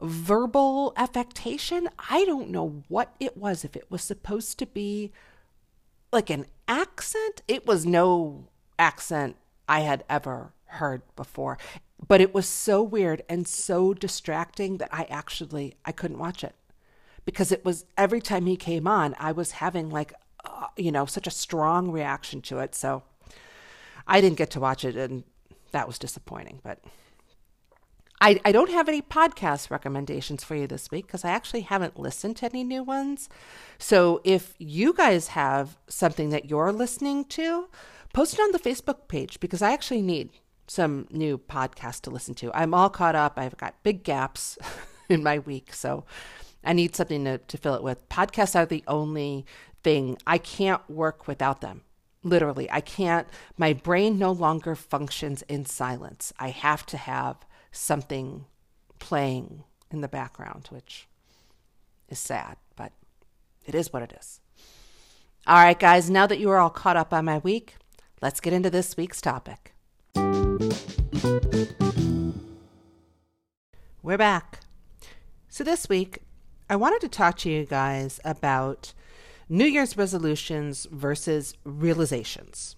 verbal 0.00 0.92
affectation. 0.96 1.88
I 2.10 2.24
don't 2.24 2.50
know 2.50 2.82
what 2.88 3.14
it 3.18 3.36
was, 3.36 3.64
if 3.64 3.76
it 3.76 3.90
was 3.90 4.02
supposed 4.02 4.58
to 4.58 4.66
be 4.66 5.12
like 6.12 6.30
an 6.30 6.46
accent. 6.68 7.42
It 7.48 7.66
was 7.66 7.86
no 7.86 8.48
accent 8.78 9.36
I 9.68 9.80
had 9.80 10.04
ever 10.08 10.52
heard 10.66 11.02
before. 11.14 11.58
But 12.06 12.20
it 12.20 12.34
was 12.34 12.46
so 12.46 12.82
weird 12.82 13.22
and 13.28 13.48
so 13.48 13.94
distracting 13.94 14.76
that 14.78 14.90
I 14.92 15.04
actually 15.04 15.76
I 15.84 15.92
couldn't 15.92 16.18
watch 16.18 16.44
it. 16.44 16.54
Because 17.24 17.50
it 17.50 17.64
was 17.64 17.86
every 17.96 18.20
time 18.20 18.46
he 18.46 18.56
came 18.56 18.86
on, 18.86 19.16
I 19.18 19.32
was 19.32 19.52
having 19.52 19.90
like 19.90 20.12
uh, 20.44 20.68
you 20.76 20.92
know, 20.92 21.06
such 21.06 21.26
a 21.26 21.30
strong 21.30 21.90
reaction 21.90 22.40
to 22.42 22.58
it. 22.58 22.74
So 22.74 23.02
I 24.06 24.20
didn't 24.20 24.38
get 24.38 24.50
to 24.52 24.60
watch 24.60 24.84
it 24.84 24.96
and 24.96 25.24
that 25.72 25.86
was 25.86 25.98
disappointing, 25.98 26.60
but 26.62 26.78
I, 28.20 28.40
I 28.44 28.52
don't 28.52 28.70
have 28.70 28.88
any 28.88 29.02
podcast 29.02 29.70
recommendations 29.70 30.42
for 30.42 30.54
you 30.54 30.66
this 30.66 30.90
week 30.90 31.06
because 31.06 31.24
I 31.24 31.30
actually 31.30 31.62
haven't 31.62 31.98
listened 31.98 32.36
to 32.38 32.46
any 32.46 32.64
new 32.64 32.82
ones. 32.82 33.28
So 33.78 34.20
if 34.24 34.54
you 34.58 34.94
guys 34.94 35.28
have 35.28 35.76
something 35.86 36.30
that 36.30 36.48
you're 36.48 36.72
listening 36.72 37.26
to, 37.26 37.68
post 38.12 38.34
it 38.34 38.40
on 38.40 38.52
the 38.52 38.58
Facebook 38.58 39.08
page 39.08 39.38
because 39.38 39.60
I 39.60 39.72
actually 39.72 40.02
need 40.02 40.30
some 40.66 41.06
new 41.10 41.38
podcasts 41.38 42.00
to 42.02 42.10
listen 42.10 42.34
to. 42.36 42.52
I'm 42.54 42.74
all 42.74 42.90
caught 42.90 43.14
up. 43.14 43.34
I've 43.36 43.56
got 43.56 43.82
big 43.82 44.02
gaps 44.02 44.58
in 45.08 45.22
my 45.22 45.38
week. 45.38 45.74
So 45.74 46.04
I 46.64 46.72
need 46.72 46.96
something 46.96 47.24
to, 47.24 47.38
to 47.38 47.58
fill 47.58 47.74
it 47.74 47.82
with. 47.82 48.08
Podcasts 48.08 48.56
are 48.56 48.66
the 48.66 48.82
only 48.88 49.44
thing. 49.84 50.16
I 50.26 50.38
can't 50.38 50.88
work 50.90 51.28
without 51.28 51.60
them. 51.60 51.82
Literally, 52.22 52.68
I 52.72 52.80
can't. 52.80 53.28
My 53.56 53.72
brain 53.72 54.18
no 54.18 54.32
longer 54.32 54.74
functions 54.74 55.42
in 55.42 55.64
silence. 55.64 56.32
I 56.40 56.48
have 56.48 56.84
to 56.86 56.96
have 56.96 57.45
something 57.76 58.46
playing 58.98 59.64
in 59.90 60.00
the 60.00 60.08
background, 60.08 60.68
which 60.70 61.06
is 62.08 62.18
sad, 62.18 62.56
but 62.76 62.92
it 63.64 63.74
is 63.74 63.92
what 63.92 64.02
it 64.02 64.14
is. 64.18 64.40
All 65.46 65.62
right, 65.62 65.78
guys, 65.78 66.10
now 66.10 66.26
that 66.26 66.38
you 66.38 66.50
are 66.50 66.58
all 66.58 66.70
caught 66.70 66.96
up 66.96 67.12
on 67.12 67.24
my 67.24 67.38
week, 67.38 67.76
let's 68.20 68.40
get 68.40 68.52
into 68.52 68.70
this 68.70 68.96
week's 68.96 69.20
topic. 69.20 69.74
We're 74.02 74.18
back. 74.18 74.60
So, 75.48 75.62
this 75.64 75.88
week, 75.88 76.20
I 76.68 76.76
wanted 76.76 77.00
to 77.02 77.08
talk 77.08 77.36
to 77.38 77.50
you 77.50 77.64
guys 77.64 78.20
about 78.24 78.92
New 79.48 79.64
Year's 79.64 79.96
resolutions 79.96 80.86
versus 80.90 81.54
realizations. 81.64 82.76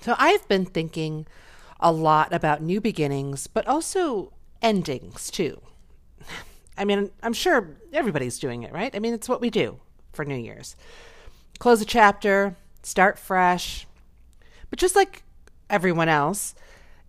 So, 0.00 0.14
I've 0.18 0.46
been 0.48 0.64
thinking 0.64 1.26
a 1.80 1.92
lot 1.92 2.32
about 2.32 2.62
new 2.62 2.80
beginnings, 2.80 3.46
but 3.46 3.66
also 3.66 4.32
endings 4.62 5.30
too. 5.30 5.60
I 6.78 6.84
mean, 6.84 7.10
I'm 7.22 7.32
sure 7.32 7.76
everybody's 7.92 8.38
doing 8.38 8.62
it, 8.62 8.72
right? 8.72 8.94
I 8.94 8.98
mean, 8.98 9.14
it's 9.14 9.28
what 9.28 9.40
we 9.40 9.50
do 9.50 9.78
for 10.12 10.24
New 10.24 10.36
Year's 10.36 10.76
close 11.58 11.80
a 11.80 11.84
chapter, 11.84 12.56
start 12.82 13.18
fresh. 13.18 13.86
But 14.70 14.78
just 14.78 14.96
like 14.96 15.22
everyone 15.70 16.08
else, 16.08 16.54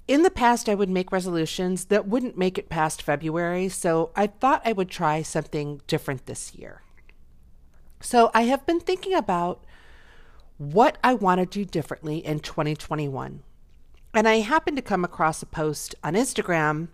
in 0.07 0.23
the 0.23 0.31
past, 0.31 0.69
I 0.69 0.75
would 0.75 0.89
make 0.89 1.11
resolutions 1.11 1.85
that 1.85 2.07
wouldn't 2.07 2.37
make 2.37 2.57
it 2.57 2.69
past 2.69 3.01
February, 3.01 3.67
so 3.67 4.11
I 4.15 4.27
thought 4.27 4.61
I 4.63 4.71
would 4.71 4.89
try 4.89 5.21
something 5.21 5.81
different 5.85 6.25
this 6.25 6.55
year. 6.55 6.81
So 7.99 8.31
I 8.33 8.43
have 8.43 8.65
been 8.65 8.79
thinking 8.79 9.13
about 9.13 9.65
what 10.57 10.97
I 11.03 11.13
want 11.13 11.39
to 11.39 11.45
do 11.45 11.65
differently 11.65 12.25
in 12.25 12.39
2021. 12.39 13.43
And 14.17 14.27
I 14.27 14.39
happened 14.39 14.77
to 14.77 14.81
come 14.81 15.03
across 15.03 15.43
a 15.43 15.45
post 15.45 15.93
on 16.03 16.15
Instagram 16.15 16.87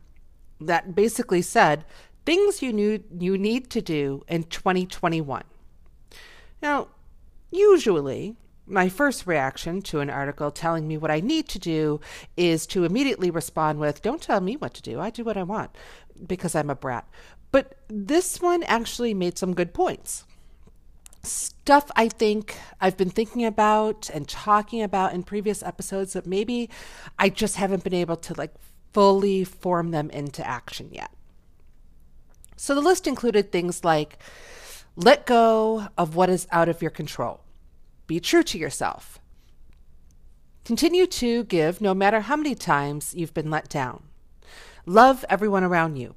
that 0.60 0.94
basically 0.94 1.42
said 1.42 1.86
things 2.26 2.62
you 2.62 2.74
knew 2.74 3.02
you 3.18 3.38
need 3.38 3.70
to 3.70 3.82
do 3.82 4.26
in 4.28 4.44
2021. 4.44 5.46
Now, 6.62 6.90
usually 7.50 8.36
my 8.68 8.90
first 8.90 9.26
reaction 9.26 9.82
to 9.84 10.02
an 10.02 10.10
article 10.10 10.52
telling 10.52 10.86
me 10.86 10.98
what 10.98 11.12
I 11.12 11.22
need 11.22 11.48
to 11.48 11.60
do 11.60 12.02
is 12.36 12.68
to 12.68 12.84
immediately 12.84 13.32
respond 13.32 13.80
with, 13.80 14.02
Don't 14.02 14.22
tell 14.22 14.42
me 14.42 14.58
what 14.58 14.74
to 14.74 14.82
do. 14.82 15.00
I 15.00 15.10
do 15.10 15.24
what 15.24 15.38
I 15.38 15.44
want 15.44 15.72
because 16.28 16.56
I'm 16.56 16.70
a 16.70 16.76
brat. 16.76 17.08
But 17.54 17.78
this 17.88 18.42
one 18.42 18.64
actually 18.64 19.14
made 19.14 19.38
some 19.38 19.54
good 19.54 19.74
points 19.74 20.26
stuff 21.24 21.90
I 21.96 22.10
think 22.10 22.58
I've 22.82 22.98
been 22.98 23.10
thinking 23.10 23.46
about 23.46 24.10
and 24.14 24.28
talking 24.28 24.82
about 24.82 25.14
in 25.14 25.24
previous 25.24 25.64
episodes 25.64 26.14
that 26.14 26.28
maybe 26.28 26.70
I 27.18 27.30
just 27.30 27.56
haven't 27.56 27.84
been 27.84 27.94
able 27.94 28.18
to 28.18 28.34
like 28.34 28.54
fully 28.92 29.44
form 29.44 29.92
them 29.92 30.10
into 30.10 30.46
action 30.46 30.90
yet. 30.92 31.12
So 32.58 32.76
the 32.76 32.82
list 32.82 33.08
included 33.08 33.52
things 33.52 33.84
like 33.84 34.18
let 34.96 35.26
go 35.26 35.88
of 35.98 36.16
what 36.16 36.30
is 36.30 36.48
out 36.52 36.70
of 36.70 36.82
your 36.82 36.92
control. 36.92 37.42
Be 38.06 38.20
true 38.20 38.44
to 38.44 38.58
yourself. 38.58 39.20
Continue 40.66 41.08
to 41.08 41.46
give 41.46 41.82
no 41.82 41.94
matter 41.94 42.22
how 42.22 42.36
many 42.36 42.54
times 42.54 43.14
you've 43.16 43.34
been 43.34 43.50
let 43.50 43.70
down. 43.70 44.04
Love 44.86 45.24
everyone 45.30 45.64
around 45.64 45.96
you. 45.96 46.16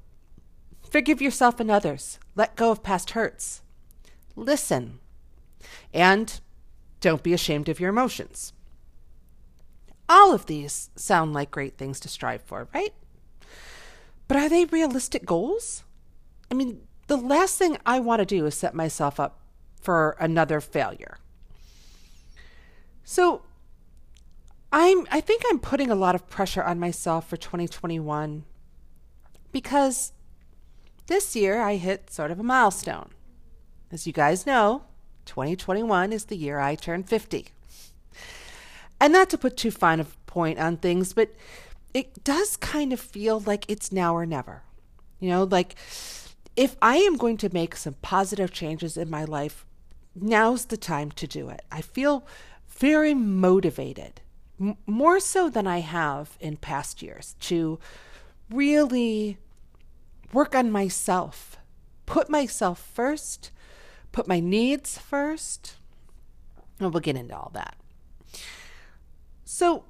Forgive 0.89 1.21
yourself 1.21 1.59
and 1.59 1.71
others. 1.71 2.19
Let 2.35 2.55
go 2.55 2.71
of 2.71 2.83
past 2.83 3.11
hurts 3.11 3.61
listen, 4.37 4.99
and 5.93 6.39
don't 7.01 7.23
be 7.23 7.33
ashamed 7.33 7.67
of 7.67 7.79
your 7.79 7.89
emotions. 7.89 8.53
All 10.07 10.33
of 10.33 10.45
these 10.45 10.89
sound 10.95 11.33
like 11.33 11.51
great 11.51 11.77
things 11.77 11.99
to 11.99 12.07
strive 12.07 12.41
for, 12.43 12.69
right? 12.73 12.93
But 14.27 14.37
are 14.37 14.47
they 14.47 14.65
realistic 14.65 15.25
goals? 15.25 15.83
I 16.49 16.53
mean, 16.53 16.81
the 17.07 17.17
last 17.17 17.57
thing 17.57 17.77
I 17.85 17.99
want 17.99 18.19
to 18.19 18.25
do 18.25 18.45
is 18.45 18.55
set 18.55 18.73
myself 18.73 19.19
up 19.19 19.39
for 19.81 20.15
another 20.19 20.61
failure. 20.61 21.17
So 23.03 23.43
I'm 24.71 25.07
I 25.11 25.21
think 25.21 25.43
I'm 25.49 25.59
putting 25.59 25.89
a 25.89 25.95
lot 25.95 26.15
of 26.15 26.27
pressure 26.27 26.63
on 26.63 26.79
myself 26.79 27.29
for 27.29 27.37
2021 27.37 28.43
because 29.51 30.11
this 31.07 31.35
year 31.35 31.61
I 31.61 31.77
hit 31.77 32.11
sort 32.11 32.31
of 32.31 32.39
a 32.39 32.43
milestone. 32.43 33.11
As 33.91 34.05
you 34.05 34.13
guys 34.13 34.45
know, 34.45 34.83
2021 35.25 36.11
is 36.11 36.25
the 36.25 36.35
year 36.35 36.59
I 36.59 36.75
turned 36.75 37.07
50. 37.07 37.47
And 38.99 39.13
not 39.13 39.29
to 39.29 39.37
put 39.37 39.55
too 39.55 39.71
fine 39.71 39.99
a 39.99 40.05
point 40.25 40.59
on 40.59 40.77
things, 40.77 41.13
but 41.13 41.33
it 41.93 42.23
does 42.23 42.57
kind 42.57 42.91
of 42.91 42.99
feel 42.99 43.39
like 43.39 43.65
it's 43.69 43.91
now 43.91 44.15
or 44.15 44.25
never. 44.25 44.63
You 45.19 45.29
know, 45.29 45.43
like 45.43 45.75
if 46.55 46.75
I 46.81 46.97
am 46.97 47.15
going 47.15 47.37
to 47.37 47.53
make 47.53 47.75
some 47.75 47.95
positive 48.01 48.51
changes 48.51 48.97
in 48.97 49.09
my 49.09 49.23
life, 49.23 49.65
now's 50.15 50.65
the 50.65 50.77
time 50.77 51.11
to 51.11 51.27
do 51.27 51.49
it. 51.49 51.61
I 51.71 51.81
feel 51.81 52.25
very 52.67 53.13
motivated, 53.13 54.21
m- 54.59 54.77
more 54.85 55.19
so 55.19 55.49
than 55.49 55.65
I 55.65 55.79
have 55.79 56.37
in 56.39 56.57
past 56.57 57.01
years, 57.01 57.35
to 57.41 57.79
really 58.49 59.37
work 60.33 60.55
on 60.55 60.71
myself, 60.71 61.57
put 62.05 62.29
myself 62.29 62.79
first, 62.79 63.51
put 64.17 64.27
my 64.27 64.39
needs 64.39 64.97
first. 64.97 65.75
And 66.79 66.91
we'll 66.91 67.01
get 67.01 67.15
into 67.15 67.37
all 67.37 67.51
that. 67.53 67.75
So, 69.45 69.83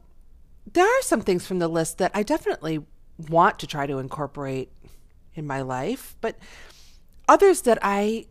there 0.73 0.85
are 0.85 1.01
some 1.01 1.21
things 1.21 1.47
from 1.47 1.59
the 1.59 1.69
list 1.69 1.97
that 1.99 2.11
I 2.13 2.23
definitely 2.23 2.83
want 3.29 3.57
to 3.59 3.67
try 3.67 3.87
to 3.87 3.99
incorporate 3.99 4.69
in 5.33 5.47
my 5.47 5.61
life, 5.61 6.17
but 6.19 6.35
others 7.29 7.61
that 7.61 7.79
I 7.81 8.25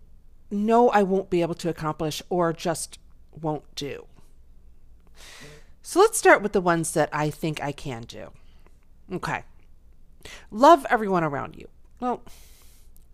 know 0.51 0.91
I 0.91 1.03
won't 1.03 1.31
be 1.31 1.41
able 1.41 1.55
to 1.55 1.71
accomplish 1.71 2.21
or 2.29 2.53
just 2.53 2.99
won't 3.41 3.75
do. 3.75 4.05
So 5.81 6.01
let's 6.01 6.19
start 6.19 6.43
with 6.43 6.53
the 6.53 6.61
ones 6.61 6.93
that 6.93 7.09
I 7.11 7.31
think 7.31 7.63
I 7.63 7.73
can 7.73 8.03
do. 8.03 8.33
Okay. 9.11 9.45
Love 10.51 10.85
everyone 10.91 11.25
around 11.25 11.57
you. 11.57 11.69
Well, 12.01 12.23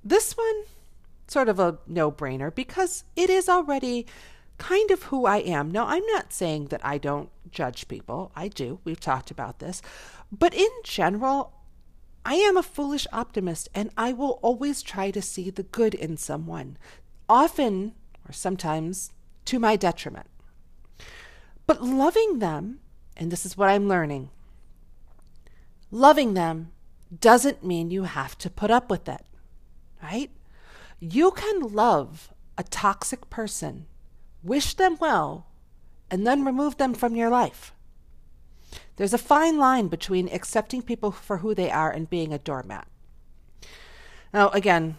this 0.02 0.36
one 0.36 0.64
sort 1.32 1.48
of 1.48 1.58
a 1.58 1.78
no 1.86 2.12
brainer 2.12 2.54
because 2.54 3.04
it 3.16 3.30
is 3.30 3.48
already 3.48 4.06
kind 4.58 4.90
of 4.90 5.04
who 5.04 5.26
I 5.26 5.38
am. 5.38 5.70
Now, 5.70 5.86
I'm 5.86 6.06
not 6.06 6.32
saying 6.32 6.66
that 6.66 6.84
I 6.84 6.98
don't 6.98 7.30
judge 7.50 7.88
people. 7.88 8.30
I 8.36 8.48
do. 8.48 8.78
We've 8.84 9.00
talked 9.00 9.30
about 9.30 9.58
this. 9.58 9.82
But 10.30 10.54
in 10.54 10.70
general, 10.84 11.52
I 12.24 12.34
am 12.34 12.56
a 12.56 12.62
foolish 12.62 13.06
optimist 13.12 13.68
and 13.74 13.90
I 13.96 14.12
will 14.12 14.38
always 14.42 14.82
try 14.82 15.10
to 15.10 15.20
see 15.22 15.50
the 15.50 15.64
good 15.64 15.94
in 15.94 16.16
someone, 16.16 16.76
often 17.28 17.94
or 18.28 18.32
sometimes 18.32 19.10
to 19.46 19.58
my 19.58 19.74
detriment. 19.74 20.28
But 21.66 21.82
loving 21.82 22.38
them, 22.38 22.80
and 23.16 23.32
this 23.32 23.44
is 23.44 23.56
what 23.56 23.68
I'm 23.68 23.88
learning, 23.88 24.30
loving 25.90 26.34
them 26.34 26.70
doesn't 27.20 27.64
mean 27.64 27.90
you 27.90 28.04
have 28.04 28.38
to 28.38 28.50
put 28.50 28.70
up 28.70 28.88
with 28.88 29.08
it, 29.08 29.24
right? 30.02 30.30
You 31.04 31.32
can 31.32 31.74
love 31.74 32.32
a 32.56 32.62
toxic 32.62 33.28
person, 33.28 33.86
wish 34.40 34.74
them 34.74 34.96
well, 35.00 35.48
and 36.08 36.24
then 36.24 36.44
remove 36.44 36.76
them 36.76 36.94
from 36.94 37.16
your 37.16 37.28
life. 37.28 37.74
There's 38.94 39.12
a 39.12 39.18
fine 39.18 39.58
line 39.58 39.88
between 39.88 40.28
accepting 40.28 40.80
people 40.80 41.10
for 41.10 41.38
who 41.38 41.56
they 41.56 41.72
are 41.72 41.90
and 41.90 42.08
being 42.08 42.32
a 42.32 42.38
doormat. 42.38 42.86
Now, 44.32 44.50
again, 44.50 44.94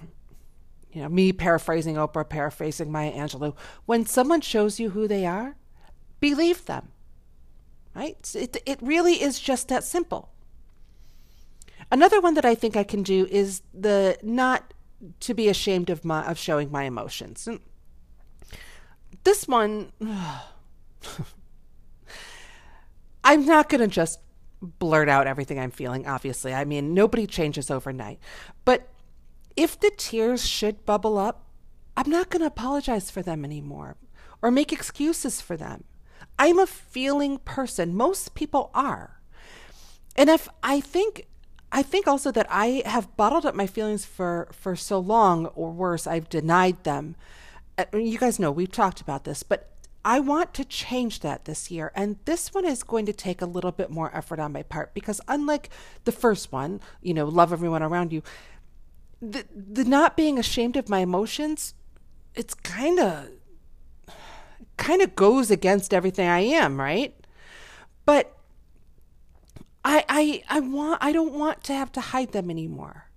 you 0.91 1.01
know, 1.01 1.07
me 1.07 1.31
paraphrasing 1.31 1.95
Oprah, 1.95 2.27
paraphrasing 2.27 2.91
Maya 2.91 3.13
Angelou, 3.13 3.55
when 3.85 4.05
someone 4.05 4.41
shows 4.41 4.81
you 4.81 4.89
who 4.89 5.07
they 5.07 5.25
are, 5.25 5.55
believe 6.19 6.65
them. 6.65 6.89
Right? 7.95 8.29
It, 8.35 8.57
it 8.65 8.79
really 8.81 9.21
is 9.21 9.39
just 9.39 9.69
that 9.69 9.85
simple. 9.85 10.31
Another 11.89 12.19
one 12.19 12.33
that 12.33 12.43
I 12.43 12.55
think 12.55 12.75
I 12.75 12.83
can 12.83 13.03
do 13.03 13.25
is 13.31 13.61
the 13.73 14.17
not 14.21 14.73
to 15.19 15.33
be 15.33 15.49
ashamed 15.49 15.89
of 15.89 16.05
my 16.05 16.25
of 16.25 16.37
showing 16.37 16.71
my 16.71 16.83
emotions. 16.83 17.47
And 17.47 17.59
this 19.23 19.47
one 19.47 19.91
I'm 23.23 23.45
not 23.45 23.69
going 23.69 23.81
to 23.81 23.87
just 23.87 24.19
blurt 24.61 25.09
out 25.09 25.27
everything 25.27 25.59
I'm 25.59 25.71
feeling, 25.71 26.07
obviously. 26.07 26.53
I 26.53 26.65
mean, 26.65 26.93
nobody 26.93 27.27
changes 27.27 27.71
overnight. 27.71 28.19
But 28.65 28.89
if 29.55 29.79
the 29.79 29.91
tears 29.95 30.47
should 30.47 30.85
bubble 30.85 31.17
up, 31.17 31.45
I'm 31.95 32.09
not 32.09 32.29
going 32.29 32.41
to 32.41 32.47
apologize 32.47 33.11
for 33.11 33.21
them 33.21 33.45
anymore 33.45 33.97
or 34.41 34.51
make 34.51 34.73
excuses 34.73 35.41
for 35.41 35.55
them. 35.55 35.83
I'm 36.39 36.59
a 36.59 36.67
feeling 36.67 37.37
person. 37.39 37.95
Most 37.95 38.33
people 38.33 38.71
are. 38.73 39.21
And 40.15 40.29
if 40.29 40.49
I 40.61 40.79
think 40.79 41.27
I 41.73 41.81
think 41.81 42.07
also 42.07 42.31
that 42.31 42.45
I 42.51 42.83
have 42.85 43.17
bottled 43.17 43.47
up 43.47 43.55
my 43.55 43.65
feelings 43.65 44.05
for 44.05 44.47
for 44.51 44.75
so 44.75 44.99
long 44.99 45.47
or 45.47 45.71
worse, 45.71 46.05
I've 46.05 46.29
denied 46.29 46.83
them. 46.83 47.15
Uh, 47.77 47.85
you 47.93 48.19
guys 48.19 48.39
know 48.39 48.51
we've 48.51 48.71
talked 48.71 49.01
about 49.01 49.23
this, 49.23 49.41
but 49.41 49.71
I 50.05 50.19
want 50.19 50.53
to 50.53 50.65
change 50.65 51.21
that 51.21 51.45
this 51.45 51.71
year. 51.71 51.91
And 51.95 52.17
this 52.25 52.53
one 52.53 52.65
is 52.65 52.83
going 52.83 53.07
to 53.07 53.13
take 53.13 53.41
a 53.41 53.47
little 53.47 53.71
bit 53.71 53.89
more 53.89 54.15
effort 54.15 54.39
on 54.39 54.51
my 54.51 54.61
part 54.61 54.93
because, 54.93 55.19
unlike 55.27 55.71
the 56.03 56.11
first 56.11 56.51
one, 56.51 56.79
you 57.01 57.13
know, 57.13 57.25
love 57.25 57.51
everyone 57.51 57.81
around 57.81 58.13
you, 58.13 58.21
the, 59.19 59.45
the 59.51 59.83
not 59.83 60.15
being 60.15 60.37
ashamed 60.37 60.77
of 60.77 60.89
my 60.89 60.99
emotions, 60.99 61.73
it's 62.35 62.53
kind 62.53 62.99
of 62.99 63.29
kind 64.77 65.01
of 65.01 65.15
goes 65.15 65.49
against 65.49 65.91
everything 65.91 66.27
I 66.27 66.41
am, 66.41 66.79
right? 66.79 67.15
But 68.05 68.37
I 69.83 70.05
I 70.09 70.43
I 70.49 70.59
want 70.59 71.03
I 71.03 71.11
don't 71.11 71.33
want 71.33 71.63
to 71.65 71.73
have 71.73 71.91
to 71.93 72.01
hide 72.01 72.31
them 72.31 72.49
anymore 72.49 73.09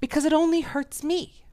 because 0.00 0.24
it 0.24 0.32
only 0.32 0.60
hurts 0.60 1.02
me. 1.02 1.44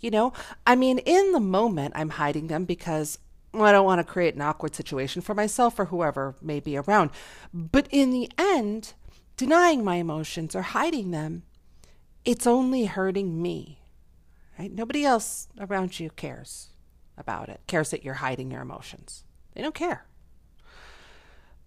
You 0.00 0.10
know, 0.10 0.32
I 0.66 0.76
mean, 0.76 0.98
in 0.98 1.32
the 1.32 1.40
moment, 1.40 1.94
I'm 1.96 2.10
hiding 2.10 2.48
them 2.48 2.66
because 2.66 3.18
I 3.54 3.72
don't 3.72 3.86
want 3.86 4.00
to 4.06 4.12
create 4.12 4.34
an 4.34 4.42
awkward 4.42 4.74
situation 4.74 5.22
for 5.22 5.34
myself 5.34 5.78
or 5.78 5.86
whoever 5.86 6.34
may 6.42 6.60
be 6.60 6.76
around. 6.76 7.10
But 7.54 7.88
in 7.90 8.10
the 8.10 8.30
end, 8.36 8.92
denying 9.36 9.82
my 9.82 9.96
emotions 9.96 10.54
or 10.54 10.62
hiding 10.62 11.10
them, 11.10 11.44
it's 12.24 12.46
only 12.46 12.84
hurting 12.84 13.40
me. 13.40 13.78
Right? 14.58 14.72
Nobody 14.72 15.04
else 15.04 15.48
around 15.58 15.98
you 15.98 16.10
cares 16.10 16.70
about 17.16 17.48
it, 17.48 17.60
cares 17.66 17.90
that 17.90 18.04
you're 18.04 18.14
hiding 18.14 18.50
your 18.50 18.62
emotions. 18.62 19.24
They 19.54 19.62
don't 19.62 19.74
care. 19.74 20.04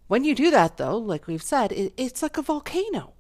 When 0.07 0.23
you 0.23 0.35
do 0.35 0.49
that, 0.51 0.77
though, 0.77 0.97
like 0.97 1.27
we've 1.27 1.43
said, 1.43 1.71
it, 1.71 1.93
it's 1.97 2.21
like 2.21 2.37
a 2.37 2.41
volcano. 2.41 3.13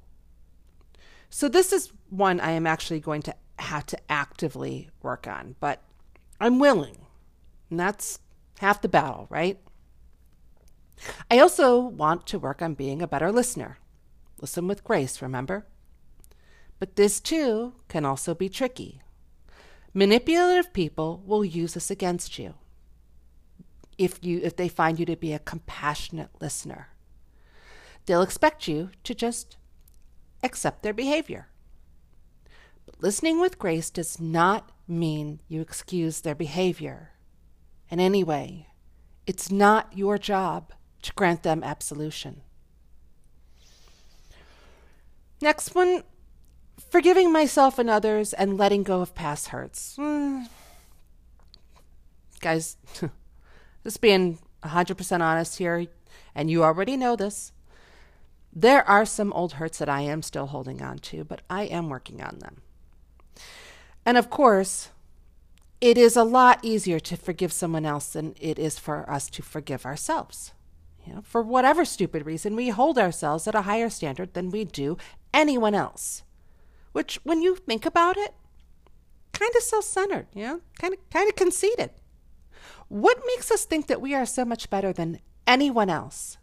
So, 1.29 1.49
this 1.49 1.73
is 1.73 1.91
one 2.09 2.39
I 2.39 2.51
am 2.51 2.65
actually 2.65 3.01
going 3.01 3.21
to 3.23 3.35
have 3.59 3.85
to 3.87 3.97
actively 4.09 4.89
work 5.01 5.27
on, 5.27 5.55
but 5.59 5.81
I'm 6.39 6.59
willing. 6.59 7.05
And 7.69 7.79
that's 7.79 8.19
half 8.59 8.81
the 8.81 8.87
battle, 8.87 9.27
right? 9.29 9.59
I 11.29 11.39
also 11.39 11.79
want 11.79 12.25
to 12.27 12.39
work 12.39 12.61
on 12.61 12.73
being 12.73 13.01
a 13.01 13.07
better 13.07 13.31
listener. 13.31 13.77
Listen 14.39 14.67
with 14.67 14.83
grace, 14.83 15.21
remember? 15.21 15.65
But 16.79 16.95
this 16.95 17.19
too 17.19 17.73
can 17.87 18.05
also 18.05 18.33
be 18.33 18.49
tricky. 18.49 19.01
Manipulative 19.93 20.73
people 20.73 21.23
will 21.25 21.43
use 21.43 21.73
this 21.73 21.91
against 21.91 22.37
you 22.37 22.53
if 23.97 24.23
you 24.23 24.39
if 24.43 24.55
they 24.55 24.67
find 24.67 24.99
you 24.99 25.05
to 25.05 25.15
be 25.15 25.33
a 25.33 25.39
compassionate 25.39 26.29
listener. 26.41 26.89
They'll 28.05 28.21
expect 28.21 28.67
you 28.67 28.91
to 29.03 29.13
just 29.13 29.57
accept 30.43 30.83
their 30.83 30.93
behavior. 30.93 31.47
But 32.85 33.01
listening 33.01 33.39
with 33.39 33.59
grace 33.59 33.89
does 33.89 34.19
not 34.19 34.71
mean 34.87 35.41
you 35.47 35.61
excuse 35.61 36.21
their 36.21 36.35
behavior. 36.35 37.11
And 37.91 37.99
anyway, 37.99 38.67
it's 39.25 39.51
not 39.51 39.97
your 39.97 40.17
job 40.17 40.73
to 41.01 41.13
grant 41.13 41.43
them 41.43 41.63
absolution. 41.63 42.41
Next 45.41 45.75
one 45.75 46.03
forgiving 46.89 47.31
myself 47.31 47.77
and 47.77 47.89
others 47.89 48.33
and 48.33 48.57
letting 48.57 48.83
go 48.83 49.01
of 49.01 49.13
past 49.13 49.49
hurts. 49.49 49.97
Mm. 49.97 50.47
Guys, 52.39 52.77
just 53.87 54.01
being 54.01 54.37
100% 54.63 55.21
honest 55.21 55.59
here, 55.59 55.85
and 56.35 56.51
you 56.51 56.61
already 56.61 56.97
know 56.97 57.15
this. 57.15 57.53
There 58.51 58.83
are 58.83 59.05
some 59.05 59.31
old 59.31 59.53
hurts 59.53 59.77
that 59.77 59.87
I 59.87 60.01
am 60.01 60.21
still 60.21 60.47
holding 60.47 60.81
on 60.81 60.97
to, 60.99 61.23
but 61.23 61.41
I 61.49 61.63
am 61.63 61.87
working 61.87 62.21
on 62.21 62.39
them. 62.39 62.57
And 64.05 64.17
of 64.17 64.29
course, 64.29 64.89
it 65.79 65.97
is 65.97 66.17
a 66.17 66.25
lot 66.25 66.59
easier 66.63 66.99
to 66.99 67.15
forgive 67.15 67.53
someone 67.53 67.85
else 67.85 68.09
than 68.09 68.35
it 68.41 68.59
is 68.59 68.77
for 68.77 69.09
us 69.09 69.29
to 69.29 69.41
forgive 69.41 69.85
ourselves. 69.85 70.51
You 71.05 71.13
know, 71.13 71.21
for 71.21 71.41
whatever 71.41 71.85
stupid 71.85 72.25
reason, 72.25 72.57
we 72.57 72.67
hold 72.67 72.97
ourselves 72.97 73.47
at 73.47 73.55
a 73.55 73.61
higher 73.61 73.89
standard 73.89 74.33
than 74.33 74.51
we 74.51 74.65
do 74.65 74.97
anyone 75.33 75.75
else. 75.75 76.23
Which, 76.91 77.21
when 77.23 77.41
you 77.41 77.55
think 77.55 77.85
about 77.85 78.17
it, 78.17 78.33
kind 79.31 79.53
of 79.55 79.63
self-centered, 79.63 80.27
you 80.33 80.43
know, 80.43 80.61
kind 80.77 80.93
of 80.93 81.09
kind 81.09 81.29
of 81.29 81.37
conceited. 81.37 81.91
What 82.89 83.21
makes 83.25 83.51
us 83.51 83.65
think 83.65 83.87
that 83.87 84.01
we 84.01 84.13
are 84.13 84.25
so 84.25 84.45
much 84.45 84.69
better 84.69 84.93
than 84.93 85.19
anyone 85.45 85.89
else? 85.89 86.37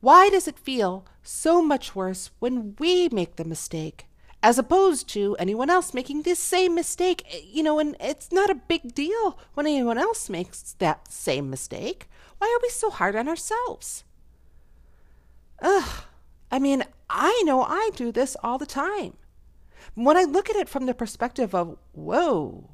Why 0.00 0.28
does 0.28 0.48
it 0.48 0.58
feel 0.58 1.06
so 1.22 1.62
much 1.62 1.94
worse 1.94 2.30
when 2.38 2.74
we 2.78 3.08
make 3.08 3.36
the 3.36 3.44
mistake 3.44 4.06
as 4.44 4.58
opposed 4.58 5.08
to 5.08 5.34
anyone 5.38 5.70
else 5.70 5.94
making 5.94 6.20
this 6.20 6.38
same 6.38 6.74
mistake. 6.74 7.24
You 7.42 7.62
know, 7.62 7.78
and 7.78 7.96
it's 7.98 8.30
not 8.30 8.50
a 8.50 8.54
big 8.54 8.94
deal 8.94 9.38
when 9.54 9.66
anyone 9.66 9.96
else 9.96 10.28
makes 10.28 10.74
that 10.74 11.10
same 11.10 11.48
mistake. 11.48 12.10
Why 12.36 12.46
are 12.48 12.62
we 12.62 12.68
so 12.68 12.90
hard 12.90 13.16
on 13.16 13.26
ourselves? 13.26 14.04
Ugh. 15.62 16.04
I 16.52 16.58
mean, 16.58 16.84
I 17.08 17.42
know 17.46 17.62
I 17.62 17.90
do 17.96 18.12
this 18.12 18.36
all 18.44 18.58
the 18.58 18.66
time. 18.66 19.14
When 19.94 20.18
I 20.18 20.24
look 20.24 20.50
at 20.50 20.56
it 20.56 20.68
from 20.68 20.84
the 20.84 20.94
perspective 20.94 21.54
of, 21.54 21.78
whoa, 21.92 22.68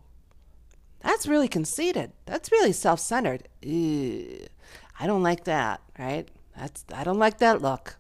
that's 1.01 1.27
really 1.27 1.49
conceited. 1.49 2.13
That's 2.27 2.53
really 2.53 2.73
self 2.73 3.01
centered. 3.01 3.49
I 3.65 5.07
don't 5.07 5.23
like 5.23 5.45
that, 5.45 5.81
right? 5.99 6.29
That's 6.57 6.85
I 6.95 7.05
don't 7.05 7.19
like 7.19 7.39
that 7.39 7.63
look. 7.63 7.97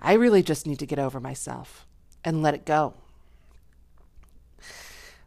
I 0.00 0.12
really 0.14 0.42
just 0.42 0.66
need 0.66 0.78
to 0.80 0.86
get 0.86 0.98
over 0.98 1.20
myself 1.20 1.86
and 2.22 2.42
let 2.42 2.54
it 2.54 2.66
go. 2.66 2.94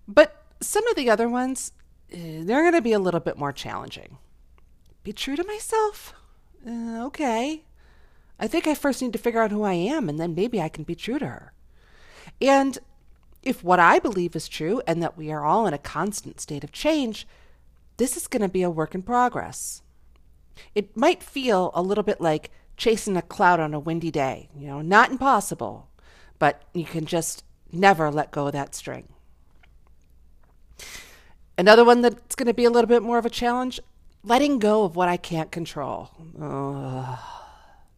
But 0.07 0.43
some 0.61 0.87
of 0.87 0.95
the 0.95 1.09
other 1.09 1.27
ones, 1.27 1.71
eh, 2.11 2.43
they're 2.43 2.61
going 2.61 2.73
to 2.73 2.81
be 2.81 2.93
a 2.93 2.99
little 2.99 3.19
bit 3.19 3.37
more 3.37 3.51
challenging. 3.51 4.17
Be 5.03 5.13
true 5.13 5.35
to 5.35 5.43
myself? 5.43 6.13
Uh, 6.65 7.05
okay. 7.05 7.63
I 8.39 8.47
think 8.47 8.67
I 8.67 8.75
first 8.75 9.01
need 9.01 9.13
to 9.13 9.19
figure 9.19 9.41
out 9.41 9.51
who 9.51 9.63
I 9.63 9.73
am, 9.73 10.09
and 10.09 10.19
then 10.19 10.35
maybe 10.35 10.61
I 10.61 10.69
can 10.69 10.83
be 10.83 10.95
true 10.95 11.17
to 11.17 11.25
her. 11.25 11.53
And 12.39 12.77
if 13.43 13.63
what 13.63 13.79
I 13.79 13.99
believe 13.99 14.35
is 14.35 14.47
true 14.47 14.81
and 14.87 15.01
that 15.01 15.17
we 15.17 15.31
are 15.31 15.45
all 15.45 15.67
in 15.67 15.73
a 15.73 15.79
constant 15.79 16.39
state 16.39 16.63
of 16.63 16.71
change, 16.71 17.27
this 17.97 18.17
is 18.17 18.27
going 18.27 18.41
to 18.41 18.49
be 18.49 18.63
a 18.63 18.69
work 18.69 18.93
in 18.93 19.01
progress. 19.01 19.81
It 20.75 20.95
might 20.97 21.23
feel 21.23 21.71
a 21.73 21.81
little 21.81 22.03
bit 22.03 22.19
like 22.19 22.51
chasing 22.77 23.17
a 23.17 23.21
cloud 23.21 23.59
on 23.59 23.73
a 23.73 23.79
windy 23.79 24.11
day, 24.11 24.49
you 24.55 24.67
know, 24.67 24.81
not 24.81 25.11
impossible, 25.11 25.89
but 26.39 26.63
you 26.73 26.85
can 26.85 27.05
just 27.05 27.43
never 27.71 28.11
let 28.11 28.31
go 28.31 28.47
of 28.47 28.53
that 28.53 28.75
string. 28.75 29.07
Another 31.57 31.83
one 31.83 32.01
that's 32.01 32.35
going 32.35 32.47
to 32.47 32.53
be 32.53 32.65
a 32.65 32.69
little 32.69 32.87
bit 32.87 33.01
more 33.01 33.17
of 33.17 33.25
a 33.25 33.31
challenge 33.31 33.79
letting 34.23 34.59
go 34.59 34.83
of 34.83 34.95
what 34.95 35.09
I 35.09 35.17
can't 35.17 35.51
control. 35.51 36.09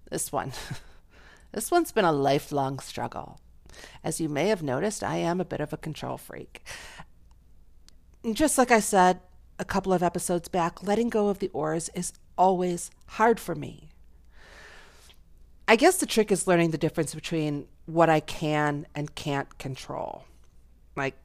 This 0.09 0.31
one. 0.31 0.53
this 1.51 1.71
one's 1.71 1.91
been 1.91 2.05
a 2.05 2.11
lifelong 2.11 2.79
struggle. 2.79 3.39
As 4.03 4.19
you 4.19 4.29
may 4.29 4.47
have 4.47 4.63
noticed, 4.63 5.03
I 5.03 5.17
am 5.17 5.39
a 5.39 5.45
bit 5.45 5.61
of 5.61 5.73
a 5.73 5.77
control 5.77 6.17
freak. 6.17 6.63
Just 8.33 8.57
like 8.57 8.71
I 8.71 8.79
said 8.79 9.21
a 9.57 9.65
couple 9.65 9.93
of 9.93 10.03
episodes 10.03 10.47
back, 10.47 10.83
letting 10.83 11.09
go 11.09 11.27
of 11.27 11.39
the 11.39 11.49
oars 11.49 11.89
is 11.93 12.13
always 12.37 12.91
hard 13.07 13.39
for 13.39 13.55
me. 13.55 13.89
I 15.67 15.75
guess 15.75 15.97
the 15.97 16.05
trick 16.05 16.31
is 16.31 16.47
learning 16.47 16.71
the 16.71 16.77
difference 16.79 17.13
between 17.13 17.67
what 17.85 18.09
I 18.09 18.21
can 18.21 18.87
and 18.95 19.13
can't 19.13 19.57
control. 19.59 20.23
Like 20.95 21.15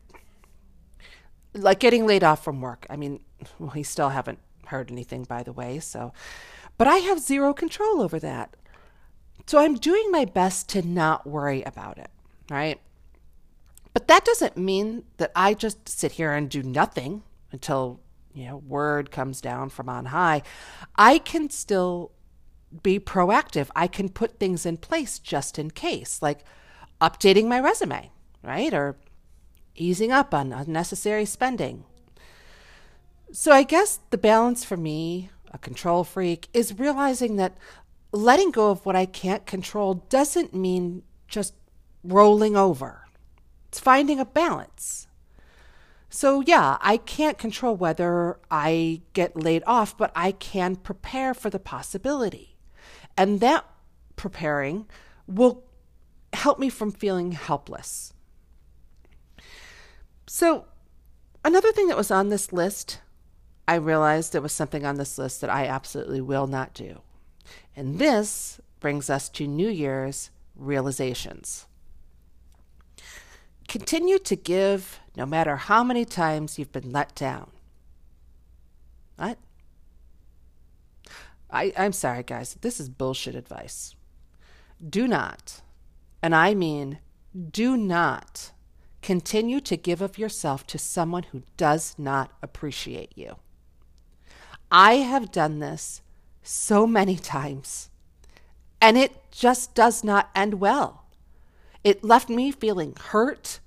like 1.54 1.78
getting 1.78 2.04
laid 2.04 2.24
off 2.24 2.42
from 2.42 2.61
work. 2.61 2.85
I 2.90 2.96
mean, 2.96 3.20
we 3.59 3.83
still 3.83 4.09
haven't 4.11 4.40
heard 4.66 4.90
anything 4.90 5.24
by 5.24 5.42
the 5.42 5.52
way, 5.52 5.78
so 5.78 6.12
but 6.76 6.87
I 6.88 6.96
have 6.96 7.20
zero 7.20 7.54
control 7.54 8.02
over 8.02 8.18
that. 8.18 8.57
So 9.46 9.59
I'm 9.59 9.76
doing 9.76 10.11
my 10.11 10.24
best 10.24 10.68
to 10.70 10.83
not 10.83 11.26
worry 11.26 11.62
about 11.62 11.98
it, 11.98 12.11
right? 12.50 12.80
But 13.92 14.09
that 14.09 14.24
doesn't 14.24 14.57
mean 14.57 15.04
that 15.18 15.30
I 15.37 15.54
just 15.54 15.88
sit 15.88 16.12
here 16.12 16.33
and 16.33 16.50
do 16.50 16.62
nothing 16.62 17.22
until, 17.52 18.00
you 18.35 18.46
know, 18.46 18.57
word 18.57 19.11
comes 19.11 19.40
down 19.40 19.70
from 19.70 19.88
on 19.88 20.07
high. 20.07 20.42
I 20.96 21.18
can 21.18 21.48
still 21.50 22.11
be 22.83 22.98
proactive. 22.98 23.68
I 23.76 23.87
can 23.87 24.09
put 24.09 24.38
things 24.38 24.66
in 24.66 24.78
place 24.78 25.18
just 25.18 25.59
in 25.59 25.70
case, 25.70 26.20
like 26.20 26.44
updating 27.00 27.46
my 27.46 27.61
resume, 27.61 28.11
right? 28.42 28.74
Or 28.74 28.96
easing 29.76 30.11
up 30.11 30.35
on 30.35 30.52
unnecessary 30.52 31.24
spending. 31.24 31.85
So 33.33 33.52
I 33.52 33.62
guess 33.62 34.00
the 34.11 34.18
balance 34.18 34.64
for 34.64 34.76
me, 34.76 35.30
a 35.52 35.59
control 35.59 36.04
freak, 36.04 36.48
is 36.52 36.78
realizing 36.78 37.37
that 37.37 37.57
letting 38.12 38.50
go 38.50 38.70
of 38.70 38.85
what 38.87 38.96
I 38.96 39.07
can't 39.07 39.46
control 39.46 39.94
doesn't 40.09 40.54
mean 40.54 41.02
just 41.26 41.54
rolling 42.05 42.57
over. 42.57 43.07
It's 43.69 43.81
finding 43.81 44.21
a 44.21 44.25
balance. 44.25 45.09
So, 46.09 46.43
yeah, 46.43 46.79
I 46.81 46.99
can't 46.99 47.38
control 47.38 47.75
whether 47.75 48.38
I 48.49 49.01
get 49.14 49.37
laid 49.37 49.64
off, 49.67 49.99
but 49.99 50.12
I 50.14 50.31
can 50.31 50.77
prepare 50.77 51.35
for 51.35 51.51
the 51.51 51.59
possibility. 51.59 52.57
And 53.17 53.40
that 53.40 53.64
preparing 54.14 54.87
will 55.27 55.64
help 56.33 56.61
me 56.61 56.69
from 56.69 56.93
feeling 56.93 57.33
helpless. 57.33 58.12
So, 60.27 60.67
another 61.45 61.73
thing 61.73 61.88
that 61.88 61.97
was 61.97 62.11
on 62.11 62.29
this 62.29 62.53
list, 62.53 63.01
I 63.67 63.75
realized 63.75 64.33
there 64.33 64.40
was 64.40 64.53
something 64.53 64.87
on 64.87 64.97
this 64.97 65.19
list 65.19 65.40
that 65.40 65.51
I 65.51 65.67
absolutely 65.67 66.21
will 66.21 66.47
not 66.47 66.75
do. 66.75 67.01
And 67.75 67.99
this 67.99 68.61
brings 68.79 69.11
us 69.11 69.29
to 69.31 69.49
New 69.49 69.69
Year's 69.69 70.31
realizations. 70.55 71.67
Continue 73.68 74.18
to 74.20 74.37
give 74.37 75.00
no 75.16 75.27
matter 75.27 75.57
how 75.57 75.83
many 75.85 76.05
times 76.05 76.59
you've 76.59 76.72
been 76.72 76.92
let 76.92 77.14
down. 77.14 77.50
What? 79.16 79.38
I, 81.50 81.72
I'm 81.77 81.92
sorry, 81.92 82.22
guys. 82.22 82.55
This 82.61 82.81
is 82.81 82.88
bullshit 82.88 83.35
advice. 83.35 83.94
Do 84.87 85.07
not, 85.07 85.62
and 86.22 86.35
I 86.35 86.55
mean 86.55 86.98
do 87.50 87.77
not, 87.77 88.53
continue 89.03 89.61
to 89.61 89.77
give 89.77 90.00
of 90.00 90.18
yourself 90.18 90.66
to 90.68 90.79
someone 90.79 91.24
who 91.24 91.42
does 91.57 91.94
not 91.98 92.31
appreciate 92.42 93.12
you. 93.16 93.37
I 94.70 94.94
have 94.94 95.33
done 95.33 95.59
this 95.59 96.00
so 96.42 96.87
many 96.87 97.16
times, 97.37 97.90
and 98.81 98.96
it 98.96 99.31
just 99.31 99.74
does 99.74 100.05
not 100.05 100.31
end 100.35 100.55
well. 100.55 101.04
It 101.85 102.03
left 102.03 102.31
me 102.31 102.51
feeling 102.51 102.97
hurt, 102.99 103.61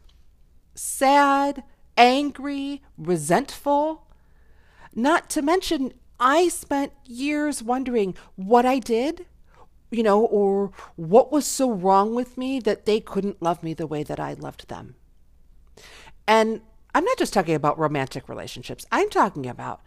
sad, 0.73 1.63
angry, 1.95 2.82
resentful. 2.97 4.08
Not 4.95 5.30
to 5.30 5.43
mention, 5.43 5.93
I 6.19 6.47
spent 6.47 6.93
years 7.06 7.62
wondering 7.62 8.15
what 8.36 8.65
I 8.65 8.80
did, 8.80 9.27
you 9.91 10.01
know, 10.01 10.25
or 10.25 10.71
what 10.95 11.32
was 11.32 11.45
so 11.45 11.71
wrong 11.71 12.15
with 12.15 12.38
me 12.38 12.60
that 12.62 12.86
they 12.86 12.99
couldn't 12.99 13.41
love 13.41 13.62
me 13.62 13.75
the 13.75 13.88
way 13.88 14.01
that 14.03 14.19
I 14.19 14.34
loved 14.34 14.67
them. 14.67 14.95
And 16.27 16.62
I'm 16.95 17.06
not 17.06 17.19
just 17.19 17.34
talking 17.34 17.56
about 17.56 17.77
romantic 17.77 18.27
relationships, 18.27 18.86
I'm 18.91 19.10
talking 19.10 19.45
about 19.45 19.82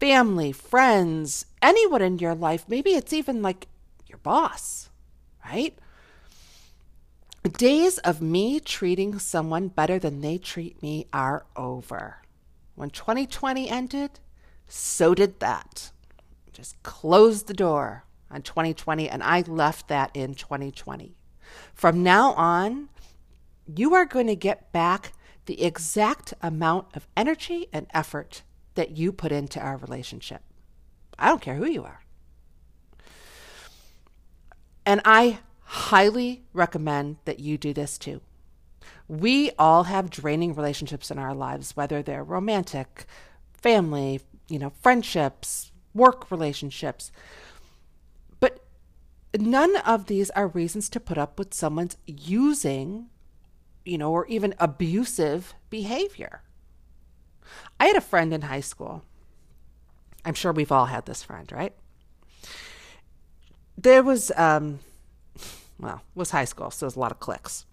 family, 0.00 0.52
friends, 0.52 1.46
anyone 1.60 2.02
in 2.02 2.18
your 2.18 2.34
life. 2.34 2.64
Maybe 2.68 2.90
it's 2.90 3.12
even 3.12 3.42
like 3.42 3.68
your 4.06 4.18
boss, 4.18 4.90
right? 5.44 5.78
The 7.46 7.52
days 7.52 7.98
of 7.98 8.20
me 8.20 8.58
treating 8.58 9.20
someone 9.20 9.68
better 9.68 10.00
than 10.00 10.20
they 10.20 10.36
treat 10.36 10.82
me 10.82 11.06
are 11.12 11.46
over. 11.54 12.22
When 12.74 12.90
2020 12.90 13.68
ended, 13.68 14.18
so 14.66 15.14
did 15.14 15.38
that. 15.38 15.92
Just 16.52 16.82
closed 16.82 17.46
the 17.46 17.54
door 17.54 18.02
on 18.32 18.42
2020, 18.42 19.08
and 19.08 19.22
I 19.22 19.42
left 19.42 19.86
that 19.86 20.10
in 20.12 20.34
2020. 20.34 21.14
From 21.72 22.02
now 22.02 22.32
on, 22.32 22.88
you 23.72 23.94
are 23.94 24.06
going 24.06 24.26
to 24.26 24.34
get 24.34 24.72
back 24.72 25.12
the 25.44 25.62
exact 25.62 26.34
amount 26.42 26.96
of 26.96 27.06
energy 27.16 27.68
and 27.72 27.86
effort 27.94 28.42
that 28.74 28.96
you 28.96 29.12
put 29.12 29.30
into 29.30 29.60
our 29.60 29.76
relationship. 29.76 30.42
I 31.16 31.28
don't 31.28 31.40
care 31.40 31.54
who 31.54 31.66
you 31.66 31.84
are. 31.84 32.00
And 34.84 35.00
I 35.04 35.38
highly 35.66 36.44
recommend 36.52 37.16
that 37.24 37.40
you 37.40 37.58
do 37.58 37.74
this 37.74 37.98
too. 37.98 38.20
We 39.08 39.50
all 39.58 39.84
have 39.84 40.10
draining 40.10 40.54
relationships 40.54 41.10
in 41.10 41.18
our 41.18 41.34
lives, 41.34 41.76
whether 41.76 42.02
they're 42.02 42.24
romantic, 42.24 43.06
family, 43.52 44.20
you 44.48 44.58
know, 44.58 44.70
friendships, 44.80 45.72
work 45.92 46.30
relationships. 46.30 47.10
But 48.38 48.64
none 49.38 49.76
of 49.78 50.06
these 50.06 50.30
are 50.30 50.48
reasons 50.48 50.88
to 50.90 51.00
put 51.00 51.18
up 51.18 51.38
with 51.38 51.52
someone's 51.52 51.96
using, 52.06 53.06
you 53.84 53.98
know, 53.98 54.12
or 54.12 54.26
even 54.26 54.54
abusive 54.58 55.54
behavior. 55.68 56.42
I 57.80 57.86
had 57.86 57.96
a 57.96 58.00
friend 58.00 58.32
in 58.32 58.42
high 58.42 58.60
school. 58.60 59.02
I'm 60.24 60.34
sure 60.34 60.52
we've 60.52 60.72
all 60.72 60.86
had 60.86 61.06
this 61.06 61.22
friend, 61.22 61.50
right? 61.50 61.74
There 63.76 64.02
was, 64.02 64.32
um, 64.36 64.80
well, 65.78 65.96
it 65.96 66.18
was 66.18 66.30
high 66.30 66.44
school, 66.44 66.70
so 66.70 66.80
there 66.80 66.88
was 66.88 66.96
a 66.96 67.00
lot 67.00 67.12
of 67.12 67.20
cliques. 67.20 67.66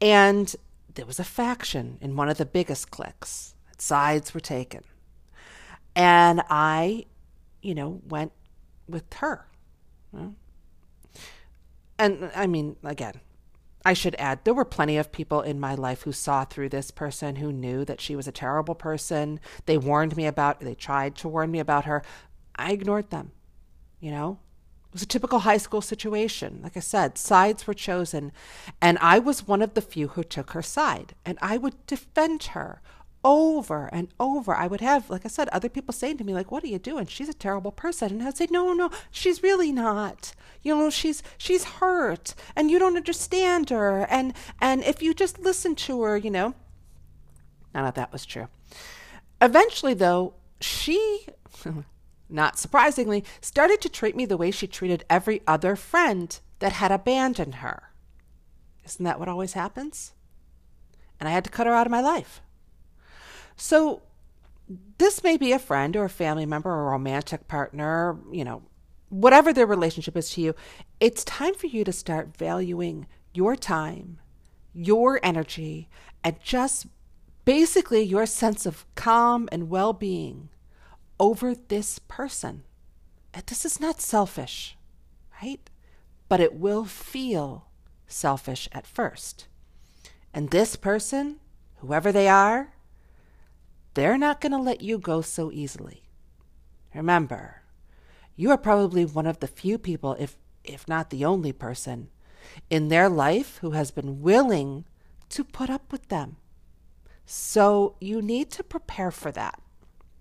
And 0.00 0.54
there 0.94 1.06
was 1.06 1.18
a 1.18 1.24
faction 1.24 1.98
in 2.00 2.16
one 2.16 2.28
of 2.28 2.38
the 2.38 2.46
biggest 2.46 2.90
cliques. 2.90 3.54
Sides 3.78 4.34
were 4.34 4.40
taken. 4.40 4.82
And 5.94 6.42
I, 6.48 7.06
you 7.62 7.74
know, 7.74 8.00
went 8.08 8.32
with 8.88 9.12
her. 9.14 9.46
And 11.98 12.30
I 12.34 12.46
mean, 12.46 12.76
again, 12.82 13.20
I 13.84 13.92
should 13.92 14.16
add, 14.18 14.44
there 14.44 14.54
were 14.54 14.64
plenty 14.64 14.96
of 14.96 15.12
people 15.12 15.40
in 15.40 15.60
my 15.60 15.74
life 15.74 16.02
who 16.02 16.12
saw 16.12 16.44
through 16.44 16.68
this 16.70 16.90
person, 16.90 17.36
who 17.36 17.52
knew 17.52 17.84
that 17.84 18.00
she 18.00 18.16
was 18.16 18.28
a 18.28 18.32
terrible 18.32 18.74
person. 18.74 19.40
They 19.66 19.78
warned 19.78 20.16
me 20.16 20.26
about, 20.26 20.60
they 20.60 20.74
tried 20.74 21.16
to 21.16 21.28
warn 21.28 21.50
me 21.50 21.58
about 21.58 21.84
her. 21.84 22.02
I 22.56 22.72
ignored 22.72 23.10
them. 23.10 23.32
You 24.00 24.12
know, 24.12 24.38
it 24.88 24.94
was 24.94 25.02
a 25.02 25.06
typical 25.06 25.40
high 25.40 25.58
school 25.58 25.82
situation. 25.82 26.60
Like 26.62 26.76
I 26.76 26.80
said, 26.80 27.18
sides 27.18 27.66
were 27.66 27.74
chosen, 27.74 28.32
and 28.80 28.98
I 29.00 29.18
was 29.18 29.46
one 29.46 29.60
of 29.60 29.74
the 29.74 29.82
few 29.82 30.08
who 30.08 30.24
took 30.24 30.52
her 30.52 30.62
side, 30.62 31.14
and 31.26 31.38
I 31.42 31.58
would 31.58 31.86
defend 31.86 32.44
her 32.44 32.80
over 33.24 33.90
and 33.92 34.08
over. 34.18 34.54
I 34.54 34.66
would 34.66 34.80
have, 34.80 35.10
like 35.10 35.24
I 35.24 35.28
said, 35.28 35.48
other 35.48 35.68
people 35.68 35.92
saying 35.92 36.18
to 36.18 36.24
me, 36.24 36.32
like, 36.32 36.50
what 36.50 36.64
are 36.64 36.68
you 36.68 36.78
doing? 36.78 37.06
She's 37.06 37.28
a 37.28 37.34
terrible 37.34 37.72
person. 37.72 38.12
And 38.12 38.22
I'd 38.22 38.36
say, 38.36 38.46
no, 38.50 38.72
no, 38.72 38.90
she's 39.10 39.42
really 39.42 39.72
not. 39.72 40.32
You 40.62 40.74
know, 40.74 40.90
she's 40.90 41.22
she's 41.36 41.64
hurt 41.64 42.34
and 42.56 42.70
you 42.70 42.78
don't 42.78 42.96
understand 42.96 43.70
her. 43.70 44.06
And 44.10 44.34
and 44.60 44.82
if 44.84 45.02
you 45.02 45.14
just 45.14 45.38
listen 45.38 45.74
to 45.76 46.02
her, 46.02 46.16
you 46.16 46.30
know. 46.30 46.54
None 47.74 47.84
of 47.84 47.94
that 47.94 48.12
was 48.12 48.24
true. 48.24 48.48
Eventually 49.40 49.94
though, 49.94 50.34
she 50.60 51.26
not 52.28 52.58
surprisingly, 52.58 53.24
started 53.40 53.80
to 53.80 53.88
treat 53.88 54.16
me 54.16 54.26
the 54.26 54.36
way 54.36 54.50
she 54.50 54.66
treated 54.66 55.04
every 55.08 55.42
other 55.46 55.76
friend 55.76 56.38
that 56.58 56.72
had 56.72 56.92
abandoned 56.92 57.56
her. 57.56 57.90
Isn't 58.84 59.04
that 59.04 59.18
what 59.18 59.28
always 59.28 59.52
happens? 59.52 60.12
And 61.20 61.28
I 61.28 61.32
had 61.32 61.44
to 61.44 61.50
cut 61.50 61.66
her 61.66 61.74
out 61.74 61.86
of 61.86 61.90
my 61.90 62.00
life. 62.00 62.40
So 63.56 64.02
this 64.98 65.22
may 65.24 65.36
be 65.36 65.52
a 65.52 65.58
friend 65.58 65.96
or 65.96 66.04
a 66.04 66.10
family 66.10 66.46
member 66.46 66.70
or 66.70 66.88
a 66.88 66.90
romantic 66.90 67.48
partner, 67.48 68.18
you 68.30 68.44
know, 68.44 68.62
whatever 69.08 69.52
their 69.52 69.66
relationship 69.66 70.16
is 70.16 70.30
to 70.30 70.40
you. 70.40 70.54
It's 71.00 71.24
time 71.24 71.54
for 71.54 71.66
you 71.66 71.84
to 71.84 71.92
start 71.92 72.36
valuing 72.36 73.06
your 73.32 73.56
time, 73.56 74.18
your 74.74 75.20
energy, 75.22 75.88
and 76.22 76.36
just 76.42 76.86
basically 77.44 78.02
your 78.02 78.26
sense 78.26 78.66
of 78.66 78.84
calm 78.94 79.48
and 79.50 79.70
well 79.70 79.92
being 79.92 80.50
over 81.18 81.54
this 81.54 81.98
person. 81.98 82.64
This 83.46 83.64
is 83.64 83.80
not 83.80 84.00
selfish, 84.00 84.76
right? 85.42 85.70
But 86.28 86.40
it 86.40 86.54
will 86.54 86.84
feel 86.84 87.66
selfish 88.06 88.68
at 88.72 88.86
first. 88.86 89.46
And 90.34 90.50
this 90.50 90.76
person, 90.76 91.36
whoever 91.76 92.12
they 92.12 92.28
are, 92.28 92.74
they're 93.94 94.18
not 94.18 94.40
going 94.40 94.52
to 94.52 94.58
let 94.58 94.80
you 94.80 94.98
go 94.98 95.20
so 95.20 95.50
easily. 95.52 96.04
Remember, 96.94 97.62
you 98.36 98.50
are 98.50 98.58
probably 98.58 99.04
one 99.04 99.26
of 99.26 99.40
the 99.40 99.46
few 99.46 99.78
people, 99.78 100.16
if, 100.18 100.36
if 100.64 100.86
not 100.88 101.10
the 101.10 101.24
only 101.24 101.52
person, 101.52 102.08
in 102.70 102.88
their 102.88 103.08
life 103.08 103.58
who 103.58 103.72
has 103.72 103.90
been 103.90 104.22
willing 104.22 104.84
to 105.30 105.44
put 105.44 105.70
up 105.70 105.90
with 105.92 106.08
them. 106.08 106.36
So 107.26 107.96
you 108.00 108.22
need 108.22 108.50
to 108.52 108.62
prepare 108.62 109.10
for 109.10 109.30
that. 109.32 109.60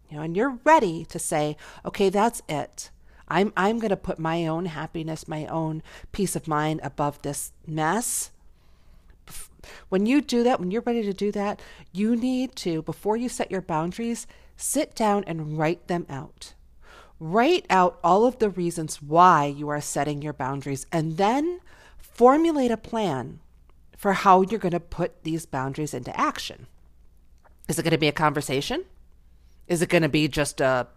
You 0.10 0.18
know, 0.18 0.24
and 0.24 0.36
you're 0.36 0.60
ready 0.64 1.06
to 1.06 1.20
say, 1.20 1.58
okay, 1.86 2.10
that's 2.10 2.42
it. 2.48 2.90
I'm 3.28 3.52
I'm 3.58 3.80
going 3.80 3.90
to 3.90 3.98
put 3.98 4.20
my 4.20 4.48
own 4.48 4.68
happiness, 4.68 5.28
my 5.28 5.46
own 5.48 5.84
peace 6.12 6.36
of 6.36 6.48
mind 6.48 6.80
above 6.82 7.22
this 7.22 7.52
mess 7.66 8.32
when 9.90 10.06
you 10.06 10.22
do 10.22 10.44
that, 10.44 10.60
when 10.60 10.72
you're 10.72 10.82
ready 10.82 11.04
to 11.04 11.14
do 11.14 11.32
that, 11.32 11.62
you 11.92 12.16
need 12.16 12.56
to, 12.58 12.82
before 12.82 13.18
you 13.18 13.30
set 13.30 13.52
your 13.52 13.62
boundaries, 13.62 14.28
sit 14.56 14.96
down 14.96 15.24
and 15.26 15.58
write 15.58 15.88
them 15.88 16.06
out. 16.10 16.54
Write 17.20 17.66
out 17.70 18.00
all 18.04 18.26
of 18.26 18.40
the 18.40 18.50
reasons 18.50 19.02
why 19.02 19.46
you 19.46 19.70
are 19.70 19.82
setting 19.82 20.22
your 20.22 20.34
boundaries 20.34 20.86
and 20.92 21.18
then 21.18 21.60
formulate 21.98 22.72
a 22.72 22.78
plan 22.78 23.40
for 23.98 24.14
how 24.14 24.42
you're 24.42 24.60
going 24.60 24.72
to 24.72 24.80
put 24.80 25.24
these 25.24 25.46
boundaries 25.46 25.94
into 25.94 26.18
action. 26.20 26.68
Is 27.68 27.80
it 27.80 27.84
going 27.84 27.92
to 27.92 27.98
be 27.98 28.08
a 28.08 28.14
conversation? 28.14 28.86
Is 29.68 29.82
it 29.82 29.90
going 29.90 30.04
to 30.04 30.10
be 30.10 30.28
just 30.28 30.62
a 30.62 30.88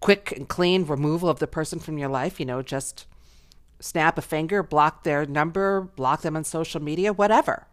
quick 0.00 0.32
and 0.32 0.48
clean 0.48 0.84
removal 0.84 1.28
of 1.28 1.38
the 1.38 1.46
person 1.46 1.78
from 1.78 1.98
your 1.98 2.08
life? 2.08 2.38
You 2.38 2.46
know, 2.46 2.62
just 2.62 3.06
snap 3.80 4.16
a 4.16 4.22
finger, 4.22 4.62
block 4.62 5.04
their 5.04 5.26
number, 5.26 5.80
block 5.80 6.22
them 6.22 6.36
on 6.36 6.44
social 6.44 6.80
media, 6.80 7.12
whatever. 7.12 7.66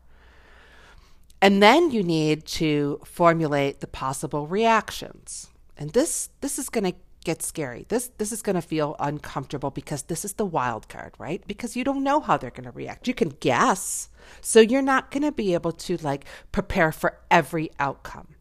And 1.42 1.64
then 1.64 1.92
you 1.92 2.04
need 2.04 2.46
to 2.46 3.00
formulate 3.06 3.80
the 3.80 3.88
possible 3.88 4.48
reactions. 4.48 5.50
And 5.78 5.92
this 5.92 6.30
this 6.42 6.60
is 6.60 6.68
going 6.70 6.84
to 6.84 6.98
get 7.24 7.42
scary. 7.42 7.86
This 7.88 8.12
this 8.18 8.32
is 8.32 8.42
going 8.42 8.56
to 8.56 8.62
feel 8.62 8.96
uncomfortable 9.00 9.72
because 9.72 10.04
this 10.04 10.26
is 10.26 10.34
the 10.34 10.46
wild 10.46 10.90
card, 10.90 11.14
right? 11.18 11.42
Because 11.48 11.78
you 11.78 11.84
don't 11.86 12.04
know 12.04 12.20
how 12.20 12.36
they're 12.36 12.50
going 12.50 12.66
to 12.66 12.72
react. 12.72 13.08
You 13.08 13.14
can 13.14 13.30
guess. 13.30 14.10
So 14.42 14.60
you're 14.60 14.82
not 14.82 15.12
going 15.12 15.24
to 15.24 15.32
be 15.32 15.54
able 15.54 15.72
to 15.72 15.98
like 15.98 16.26
prepare 16.52 16.92
for 16.92 17.20
every 17.32 17.72
outcome. 17.80 18.36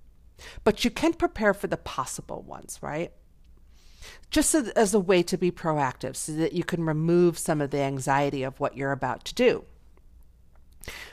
But 0.65 0.85
you 0.85 0.91
can 0.91 1.15
prepare 1.15 1.55
for 1.55 1.67
the 1.67 1.77
possible 1.77 2.43
ones, 2.43 2.79
right? 2.81 3.13
Just 4.31 4.55
as 4.55 4.95
a 4.95 5.01
way 5.01 5.23
to 5.25 5.37
be 5.37 5.51
proactive 5.51 6.17
so 6.17 6.33
that 6.33 6.53
you 6.53 6.65
can 6.65 6.85
remove 6.85 7.39
some 7.39 7.61
of 7.61 7.71
the 7.71 7.81
anxiety 7.81 8.43
of 8.43 8.61
what 8.61 8.77
you're 8.77 8.93
about 8.93 9.25
to 9.27 9.35
do. 9.35 9.65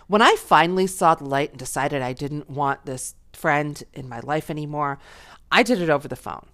When 0.07 0.21
I 0.21 0.35
finally 0.35 0.87
saw 0.87 1.15
the 1.15 1.25
light 1.25 1.51
and 1.51 1.59
decided 1.59 2.01
I 2.01 2.13
didn't 2.13 2.49
want 2.49 2.85
this 2.85 3.15
friend 3.33 3.81
in 3.93 4.07
my 4.07 4.19
life 4.19 4.49
anymore, 4.49 4.99
I 5.51 5.63
did 5.63 5.81
it 5.81 5.89
over 5.89 6.07
the 6.07 6.15
phone. 6.15 6.47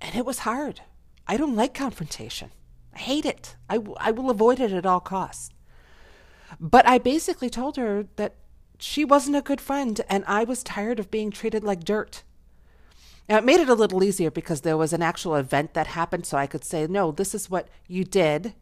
And 0.00 0.14
it 0.14 0.26
was 0.26 0.40
hard. 0.40 0.80
I 1.26 1.36
don't 1.36 1.56
like 1.56 1.74
confrontation. 1.74 2.50
I 2.94 2.98
hate 2.98 3.24
it. 3.24 3.56
I, 3.68 3.76
w- 3.76 3.96
I 3.98 4.10
will 4.10 4.30
avoid 4.30 4.58
it 4.58 4.72
at 4.72 4.86
all 4.86 5.00
costs. 5.00 5.50
But 6.58 6.86
I 6.86 6.98
basically 6.98 7.48
told 7.48 7.76
her 7.76 8.06
that 8.16 8.34
she 8.80 9.04
wasn't 9.04 9.36
a 9.36 9.42
good 9.42 9.60
friend 9.60 10.00
and 10.08 10.24
I 10.26 10.44
was 10.44 10.62
tired 10.62 10.98
of 10.98 11.10
being 11.10 11.30
treated 11.30 11.62
like 11.62 11.84
dirt. 11.84 12.22
Now, 13.28 13.38
it 13.38 13.44
made 13.44 13.60
it 13.60 13.68
a 13.68 13.74
little 13.74 14.02
easier 14.02 14.30
because 14.30 14.62
there 14.62 14.76
was 14.76 14.92
an 14.92 15.02
actual 15.02 15.36
event 15.36 15.74
that 15.74 15.86
happened, 15.86 16.26
so 16.26 16.36
I 16.36 16.48
could 16.48 16.64
say, 16.64 16.88
no, 16.88 17.12
this 17.12 17.32
is 17.32 17.48
what 17.48 17.68
you 17.86 18.02
did. 18.02 18.54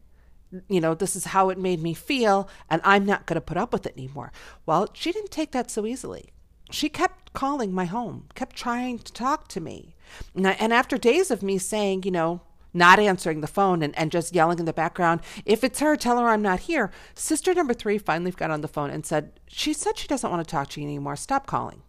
You 0.67 0.79
know, 0.79 0.93
this 0.93 1.15
is 1.15 1.25
how 1.25 1.49
it 1.49 1.57
made 1.57 1.81
me 1.81 1.95
feel, 1.95 2.47
and 2.69 2.79
I'm 2.83 3.05
not 3.05 3.25
going 3.25 3.35
to 3.35 3.41
put 3.41 3.57
up 3.57 3.73
with 3.73 3.87
it 3.87 3.97
anymore. 3.97 4.31
Well, 4.67 4.89
she 4.93 5.11
didn't 5.11 5.31
take 5.31 5.53
that 5.53 5.71
so 5.71 5.87
easily. 5.87 6.33
She 6.69 6.87
kept 6.87 7.33
calling 7.33 7.73
my 7.73 7.85
home, 7.85 8.27
kept 8.35 8.55
trying 8.55 8.99
to 8.99 9.11
talk 9.11 9.47
to 9.47 9.59
me. 9.59 9.95
And 10.35 10.71
after 10.71 10.99
days 10.99 11.31
of 11.31 11.41
me 11.41 11.57
saying, 11.57 12.03
you 12.03 12.11
know, 12.11 12.41
not 12.73 12.99
answering 12.99 13.41
the 13.41 13.47
phone 13.47 13.81
and, 13.81 13.97
and 13.97 14.11
just 14.11 14.33
yelling 14.33 14.59
in 14.59 14.65
the 14.65 14.73
background, 14.73 15.21
if 15.45 15.63
it's 15.63 15.79
her, 15.79 15.95
tell 15.95 16.19
her 16.19 16.29
I'm 16.29 16.41
not 16.41 16.61
here. 16.61 16.91
Sister 17.15 17.53
number 17.53 17.73
three 17.73 17.97
finally 17.97 18.31
got 18.31 18.51
on 18.51 18.61
the 18.61 18.67
phone 18.67 18.89
and 18.89 19.05
said, 19.05 19.39
She 19.47 19.73
said 19.73 19.97
she 19.97 20.07
doesn't 20.07 20.29
want 20.29 20.45
to 20.45 20.51
talk 20.51 20.69
to 20.69 20.81
you 20.81 20.87
anymore. 20.87 21.15
Stop 21.15 21.47
calling. 21.47 21.81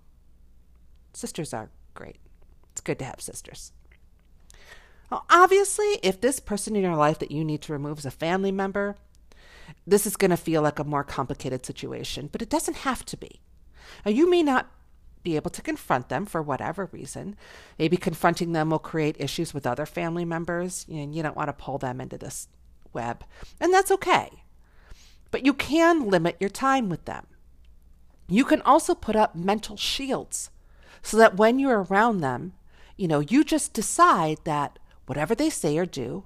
Sisters 1.12 1.52
are 1.52 1.70
great. 1.94 2.16
It's 2.72 2.80
good 2.80 2.98
to 3.00 3.04
have 3.04 3.20
sisters. 3.20 3.72
Well, 5.10 5.26
obviously, 5.28 5.98
if 6.02 6.20
this 6.20 6.38
person 6.38 6.76
in 6.76 6.82
your 6.82 6.96
life 6.96 7.18
that 7.18 7.32
you 7.32 7.44
need 7.44 7.62
to 7.62 7.72
remove 7.72 7.98
is 7.98 8.06
a 8.06 8.12
family 8.12 8.52
member, 8.52 8.96
this 9.86 10.06
is 10.06 10.16
going 10.16 10.30
to 10.30 10.36
feel 10.36 10.62
like 10.62 10.78
a 10.78 10.84
more 10.84 11.02
complicated 11.02 11.66
situation, 11.66 12.28
but 12.30 12.42
it 12.42 12.48
doesn't 12.48 12.78
have 12.78 13.04
to 13.06 13.16
be. 13.16 13.40
Now, 14.04 14.12
you 14.12 14.30
may 14.30 14.42
not 14.42 14.70
be 15.22 15.36
able 15.36 15.50
to 15.50 15.62
confront 15.62 16.08
them 16.08 16.26
for 16.26 16.42
whatever 16.42 16.88
reason. 16.92 17.36
Maybe 17.78 17.96
confronting 17.96 18.52
them 18.52 18.70
will 18.70 18.78
create 18.78 19.16
issues 19.18 19.52
with 19.52 19.66
other 19.66 19.86
family 19.86 20.24
members, 20.24 20.86
and 20.90 21.14
you 21.14 21.22
don't 21.22 21.36
want 21.36 21.48
to 21.48 21.52
pull 21.52 21.78
them 21.78 22.00
into 22.00 22.18
this 22.18 22.48
web. 22.92 23.24
And 23.60 23.72
that's 23.72 23.90
okay. 23.90 24.44
But 25.30 25.44
you 25.44 25.54
can 25.54 26.08
limit 26.08 26.36
your 26.40 26.50
time 26.50 26.88
with 26.88 27.04
them. 27.04 27.26
You 28.28 28.44
can 28.44 28.62
also 28.62 28.94
put 28.94 29.16
up 29.16 29.34
mental 29.34 29.76
shields 29.76 30.50
so 31.02 31.16
that 31.16 31.36
when 31.36 31.58
you're 31.58 31.82
around 31.82 32.20
them, 32.20 32.52
you 32.96 33.08
know, 33.08 33.20
you 33.20 33.44
just 33.44 33.72
decide 33.72 34.38
that 34.44 34.78
whatever 35.06 35.34
they 35.34 35.50
say 35.50 35.76
or 35.78 35.86
do, 35.86 36.24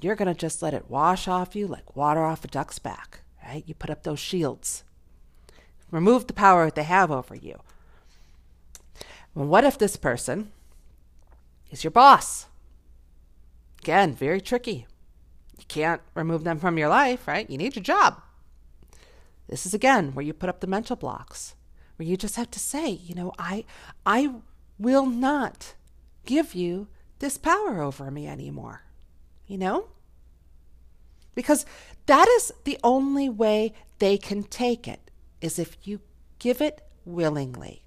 you're 0.00 0.14
going 0.14 0.28
to 0.28 0.34
just 0.34 0.62
let 0.62 0.74
it 0.74 0.90
wash 0.90 1.26
off 1.26 1.56
you 1.56 1.66
like 1.66 1.96
water 1.96 2.22
off 2.22 2.44
a 2.44 2.48
duck's 2.48 2.78
back, 2.78 3.22
right? 3.44 3.64
You 3.66 3.74
put 3.74 3.90
up 3.90 4.02
those 4.02 4.20
shields. 4.20 4.84
Remove 5.90 6.26
the 6.26 6.32
power 6.32 6.66
that 6.66 6.76
they 6.76 6.84
have 6.84 7.10
over 7.10 7.34
you. 7.34 7.58
What 9.48 9.64
if 9.64 9.78
this 9.78 9.96
person 9.96 10.52
is 11.70 11.82
your 11.82 11.90
boss? 11.90 12.46
Again, 13.82 14.14
very 14.14 14.40
tricky. 14.40 14.86
You 15.58 15.64
can't 15.68 16.02
remove 16.14 16.44
them 16.44 16.58
from 16.58 16.76
your 16.76 16.88
life, 16.88 17.26
right? 17.26 17.48
You 17.48 17.56
need 17.56 17.76
your 17.76 17.82
job. 17.82 18.20
This 19.48 19.66
is 19.66 19.74
again 19.74 20.14
where 20.14 20.24
you 20.24 20.32
put 20.32 20.48
up 20.48 20.60
the 20.60 20.66
mental 20.66 20.96
blocks, 20.96 21.54
where 21.96 22.06
you 22.06 22.16
just 22.16 22.36
have 22.36 22.50
to 22.52 22.60
say, 22.60 22.90
you 22.90 23.14
know, 23.14 23.32
I 23.38 23.64
I 24.04 24.34
will 24.78 25.06
not 25.06 25.74
give 26.26 26.54
you 26.54 26.88
this 27.18 27.38
power 27.38 27.82
over 27.82 28.10
me 28.10 28.26
anymore. 28.26 28.82
You 29.46 29.58
know? 29.58 29.88
Because 31.34 31.64
that 32.06 32.28
is 32.28 32.52
the 32.64 32.78
only 32.84 33.28
way 33.28 33.72
they 33.98 34.18
can 34.18 34.42
take 34.42 34.86
it 34.86 35.10
is 35.40 35.58
if 35.58 35.76
you 35.82 36.00
give 36.38 36.60
it 36.60 36.82
willingly. 37.04 37.84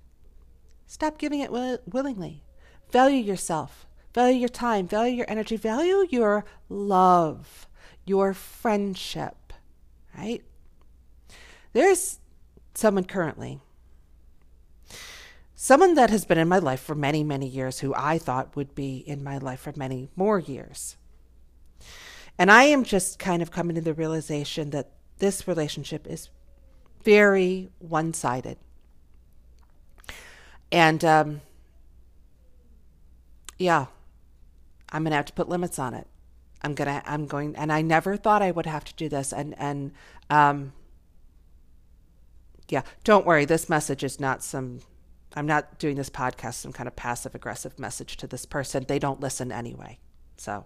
Stop 0.93 1.17
giving 1.17 1.39
it 1.39 1.51
will- 1.51 1.79
willingly. 1.91 2.43
Value 2.91 3.17
yourself. 3.17 3.87
Value 4.13 4.37
your 4.37 4.47
time. 4.47 4.87
Value 4.87 5.15
your 5.15 5.25
energy. 5.27 5.57
Value 5.57 6.05
your 6.11 6.45
love, 6.69 7.67
your 8.05 8.35
friendship, 8.35 9.53
right? 10.15 10.43
There's 11.71 12.19
someone 12.75 13.05
currently, 13.05 13.59
someone 15.55 15.95
that 15.95 16.11
has 16.11 16.25
been 16.25 16.37
in 16.37 16.47
my 16.47 16.59
life 16.59 16.81
for 16.81 16.93
many, 16.93 17.23
many 17.23 17.47
years 17.47 17.79
who 17.79 17.95
I 17.95 18.19
thought 18.19 18.55
would 18.55 18.75
be 18.75 18.97
in 18.97 19.23
my 19.23 19.39
life 19.39 19.61
for 19.61 19.73
many 19.75 20.11
more 20.15 20.37
years. 20.37 20.95
And 22.37 22.51
I 22.51 22.65
am 22.65 22.83
just 22.83 23.17
kind 23.17 23.41
of 23.41 23.49
coming 23.49 23.73
to 23.77 23.81
the 23.81 23.95
realization 23.95 24.69
that 24.69 24.91
this 25.17 25.47
relationship 25.47 26.05
is 26.05 26.29
very 27.03 27.71
one 27.79 28.13
sided. 28.13 28.59
And 30.71 31.03
um, 31.05 31.41
yeah, 33.57 33.85
I'm 34.91 35.03
gonna 35.03 35.15
have 35.15 35.25
to 35.25 35.33
put 35.33 35.49
limits 35.49 35.79
on 35.79 35.93
it. 35.93 36.07
I'm 36.61 36.73
gonna, 36.75 37.01
I'm 37.05 37.27
going, 37.27 37.55
and 37.55 37.71
I 37.71 37.81
never 37.81 38.15
thought 38.15 38.41
I 38.41 38.51
would 38.51 38.65
have 38.65 38.83
to 38.85 38.93
do 38.95 39.09
this. 39.09 39.33
And 39.33 39.55
and 39.57 39.91
um, 40.29 40.73
yeah, 42.69 42.83
don't 43.03 43.25
worry. 43.25 43.45
This 43.45 43.69
message 43.69 44.03
is 44.03 44.19
not 44.19 44.43
some. 44.43 44.79
I'm 45.35 45.47
not 45.47 45.79
doing 45.79 45.95
this 45.95 46.09
podcast 46.09 46.55
some 46.55 46.71
kind 46.71 46.87
of 46.87 46.95
passive 46.95 47.33
aggressive 47.33 47.79
message 47.79 48.17
to 48.17 48.27
this 48.27 48.45
person. 48.45 48.85
They 48.87 48.99
don't 48.99 49.19
listen 49.19 49.51
anyway. 49.51 49.99
So 50.37 50.65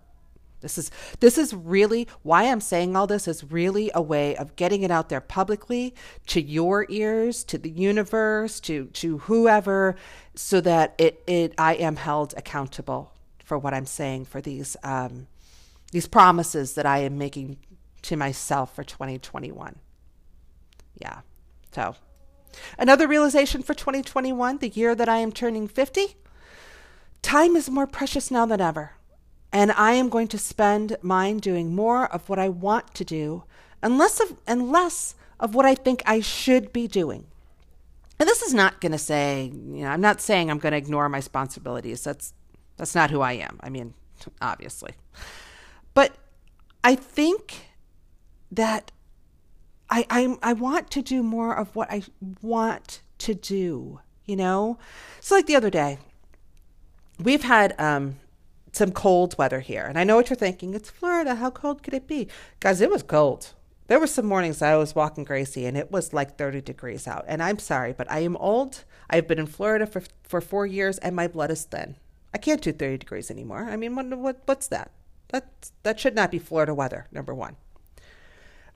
this 0.62 0.78
is 0.78 0.90
this 1.20 1.38
is 1.38 1.54
really 1.54 2.08
why 2.24 2.46
I'm 2.46 2.62
saying 2.62 2.96
all 2.96 3.08
this 3.08 3.28
is 3.28 3.44
really 3.44 3.92
a 3.94 4.02
way 4.02 4.36
of 4.36 4.56
getting 4.56 4.82
it 4.82 4.90
out 4.90 5.10
there 5.10 5.22
publicly 5.22 5.94
to 6.28 6.42
your 6.42 6.88
ears, 6.90 7.44
to 7.46 7.58
the 7.58 7.70
universe, 7.70 8.60
to 8.62 8.86
to 8.86 9.20
whoever, 9.20 9.96
so 10.36 10.60
that 10.62 10.96
it 10.98 11.24
it 11.28 11.54
I 11.58 11.76
am 11.76 11.98
held 11.98 12.34
accountable 12.36 13.14
for 13.44 13.58
what 13.58 13.74
I'm 13.74 13.86
saying 13.86 14.26
for 14.26 14.42
these 14.42 14.76
um, 14.84 15.28
these 15.92 16.08
promises 16.08 16.74
that 16.74 16.86
I 16.86 17.00
am 17.00 17.18
making 17.18 17.58
to 18.04 18.18
myself 18.18 18.76
for 18.76 18.84
2021. 18.84 19.78
Yeah. 20.98 21.20
So 21.72 21.96
another 22.80 23.08
realization 23.08 23.62
for 23.62 23.74
2021, 23.74 24.58
the 24.58 24.70
year 24.70 24.96
that 24.96 25.08
I 25.08 25.18
am 25.18 25.32
turning 25.32 25.68
50. 25.68 26.16
Time 27.22 27.56
is 27.56 27.70
more 27.70 27.88
precious 27.88 28.32
now 28.32 28.46
than 28.46 28.62
ever. 28.62 28.97
And 29.58 29.72
I 29.72 29.94
am 29.94 30.10
going 30.10 30.28
to 30.28 30.38
spend 30.38 30.98
mine 31.02 31.40
doing 31.40 31.74
more 31.74 32.06
of 32.14 32.30
what 32.30 32.38
I 32.38 32.48
want 32.48 32.94
to 32.94 33.04
do 33.04 33.44
and 33.82 33.98
less 33.98 34.20
of, 34.20 34.40
and 34.46 34.72
less 34.72 35.16
of 35.40 35.56
what 35.56 35.66
I 35.66 35.74
think 35.74 36.04
I 36.06 36.20
should 36.20 36.72
be 36.72 36.88
doing. 36.88 37.26
And 38.20 38.30
this 38.30 38.44
is 38.44 38.54
not 38.54 38.80
going 38.82 38.92
to 38.92 39.00
say, 39.00 39.46
you 39.46 39.82
know, 39.82 39.88
I'm 39.88 40.00
not 40.00 40.22
saying 40.22 40.52
I'm 40.52 40.60
going 40.60 40.74
to 40.74 40.78
ignore 40.78 41.10
my 41.10 41.18
responsibilities. 41.18 42.04
That's 42.04 42.36
that's 42.76 42.94
not 42.94 43.10
who 43.10 43.22
I 43.22 43.32
am. 43.32 43.60
I 43.64 43.70
mean, 43.70 43.96
obviously. 44.40 44.94
But 45.96 46.16
I 46.84 46.94
think 46.94 47.70
that 48.52 48.92
I 49.90 50.06
I 50.12 50.38
I 50.44 50.54
want 50.54 50.92
to 50.92 51.02
do 51.02 51.24
more 51.24 51.58
of 51.58 51.76
what 51.76 51.90
I 51.90 52.04
want 52.44 53.02
to 53.18 53.34
do, 53.34 54.02
you 54.24 54.36
know? 54.36 54.78
So 55.20 55.34
like 55.34 55.48
the 55.48 55.56
other 55.56 55.72
day, 55.72 55.98
we've 57.20 57.42
had 57.42 57.74
um 57.82 58.18
some 58.78 58.92
cold 58.92 59.38
weather 59.38 59.60
here. 59.60 59.84
And 59.84 59.98
I 59.98 60.04
know 60.04 60.16
what 60.16 60.30
you're 60.30 60.38
thinking. 60.38 60.74
It's 60.74 60.90
Florida. 60.90 61.36
How 61.36 61.50
cold 61.50 61.84
could 61.84 61.94
it 61.94 62.08
be? 62.08 62.28
Guys, 62.60 62.82
it 62.82 62.90
was 62.90 63.04
cold. 63.04 63.54
There 63.88 64.00
were 64.00 64.08
some 64.08 64.26
mornings 64.26 64.62
I 64.62 64.76
was 64.76 64.96
walking 64.96 65.24
Gracie 65.24 65.66
and 65.66 65.78
it 65.78 65.92
was 65.92 66.14
like 66.14 66.38
30 66.38 66.62
degrees 66.62 67.08
out. 67.08 67.26
And 67.28 67.42
I'm 67.42 67.60
sorry, 67.60 67.94
but 67.94 68.12
I 68.12 68.20
am 68.20 68.38
old. 68.38 68.84
I've 69.10 69.28
been 69.28 69.40
in 69.40 69.48
Florida 69.48 69.88
for, 69.88 70.04
for 70.24 70.42
four 70.42 70.66
years 70.66 70.98
and 70.98 71.16
my 71.16 71.28
blood 71.28 71.52
is 71.52 71.64
thin. 71.64 71.96
I 72.34 72.38
can't 72.38 72.62
do 72.62 72.72
30 72.72 72.98
degrees 72.98 73.32
anymore. 73.32 73.68
I 73.70 73.78
mean, 73.78 73.96
what, 73.96 74.06
what 74.18 74.42
what's 74.46 74.68
that? 74.68 74.92
That 75.30 75.72
that 75.84 76.00
should 76.00 76.16
not 76.16 76.32
be 76.32 76.40
Florida 76.40 76.74
weather, 76.74 77.08
number 77.12 77.34
one. 77.34 77.56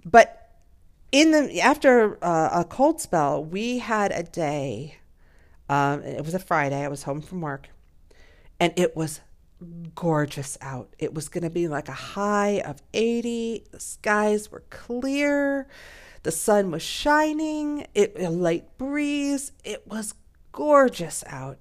But 0.04 0.50
in 1.12 1.32
the 1.32 1.62
after 1.62 2.18
uh, 2.24 2.62
a 2.62 2.66
cold 2.66 3.02
spell, 3.02 3.44
we 3.44 3.80
had 3.80 4.12
a 4.12 4.24
day. 4.24 4.98
Um, 5.70 6.02
it 6.04 6.26
was 6.26 6.34
a 6.34 6.40
Friday. 6.40 6.84
I 6.84 6.88
was 6.88 7.04
home 7.04 7.22
from 7.22 7.42
work, 7.42 7.70
and 8.60 8.74
it 8.76 8.96
was 8.96 9.22
gorgeous 9.96 10.58
out. 10.62 10.96
It 11.00 11.14
was 11.14 11.30
going 11.30 11.44
to 11.44 11.50
be 11.50 11.68
like 11.68 11.88
a 11.88 11.94
high 11.94 12.62
of 12.62 12.82
80. 12.94 13.66
The 13.72 13.80
skies 13.80 14.52
were 14.52 14.64
clear. 14.70 15.68
The 16.24 16.32
sun 16.32 16.72
was 16.72 16.82
shining. 16.82 17.88
It 17.94 18.16
a 18.20 18.30
light 18.30 18.78
breeze. 18.78 19.52
It 19.64 19.88
was 19.88 20.14
gorgeous 20.52 21.24
out. 21.28 21.60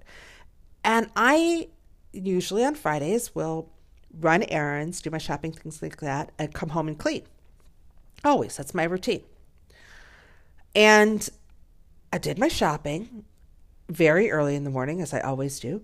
And 0.85 1.11
I 1.17 1.69
usually 2.13 2.65
on 2.65 2.75
Fridays 2.75 3.35
will 3.35 3.71
run 4.19 4.43
errands, 4.45 5.01
do 5.01 5.11
my 5.11 5.19
shopping, 5.19 5.53
things 5.53 5.83
like 5.83 5.99
that, 5.99 6.33
and 6.39 6.53
come 6.53 6.71
home 6.71 6.89
and 6.89 6.99
clean. 6.99 7.23
Always. 8.25 8.57
That's 8.57 8.75
my 8.75 8.85
routine. 8.85 9.23
And 10.75 11.29
I 12.13 12.19
did 12.19 12.39
my 12.39 12.49
shopping 12.49 13.25
very 13.89 14.31
early 14.31 14.57
in 14.57 14.65
the 14.65 14.71
morning, 14.71 15.01
as 15.01 15.13
I 15.13 15.21
always 15.21 15.61
do. 15.61 15.83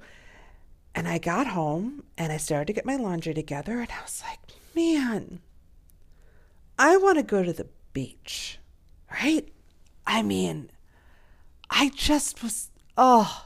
And 0.97 1.07
I 1.07 1.19
got 1.19 1.49
home 1.49 2.05
and 2.17 2.33
I 2.33 2.39
started 2.39 2.69
to 2.69 2.73
get 2.73 2.87
my 2.87 2.97
laundry 2.97 3.35
together, 3.35 3.81
and 3.81 3.91
I 3.91 4.03
was 4.03 4.23
like, 4.27 4.39
man, 4.75 5.41
I 6.79 6.97
want 6.97 7.19
to 7.19 7.23
go 7.23 7.43
to 7.43 7.53
the 7.53 7.69
beach, 7.93 8.59
right? 9.13 9.47
I 10.07 10.23
mean, 10.23 10.71
I 11.69 11.91
just 11.95 12.43
was, 12.43 12.71
oh, 12.97 13.45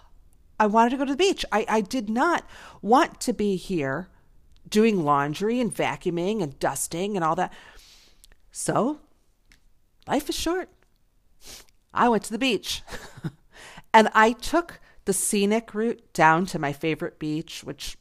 I 0.60 0.66
wanted 0.66 0.90
to 0.90 0.96
go 0.98 1.04
to 1.04 1.12
the 1.12 1.16
beach. 1.16 1.44
I, 1.50 1.66
I 1.68 1.80
did 1.80 2.08
not 2.08 2.48
want 2.82 3.20
to 3.22 3.32
be 3.32 3.56
here 3.56 4.08
doing 4.68 5.04
laundry 5.04 5.58
and 5.58 5.74
vacuuming 5.74 6.44
and 6.44 6.56
dusting 6.60 7.16
and 7.16 7.24
all 7.24 7.34
that. 7.34 7.52
So, 8.52 9.00
life 10.06 10.28
is 10.28 10.36
short. 10.36 10.68
I 11.92 12.08
went 12.08 12.22
to 12.24 12.32
the 12.32 12.38
beach 12.38 12.82
and 13.92 14.08
I 14.14 14.32
took 14.32 14.80
the 15.10 15.14
scenic 15.14 15.74
route 15.74 16.00
down 16.12 16.46
to 16.46 16.56
my 16.56 16.72
favorite 16.72 17.18
beach, 17.18 17.64
which, 17.64 17.96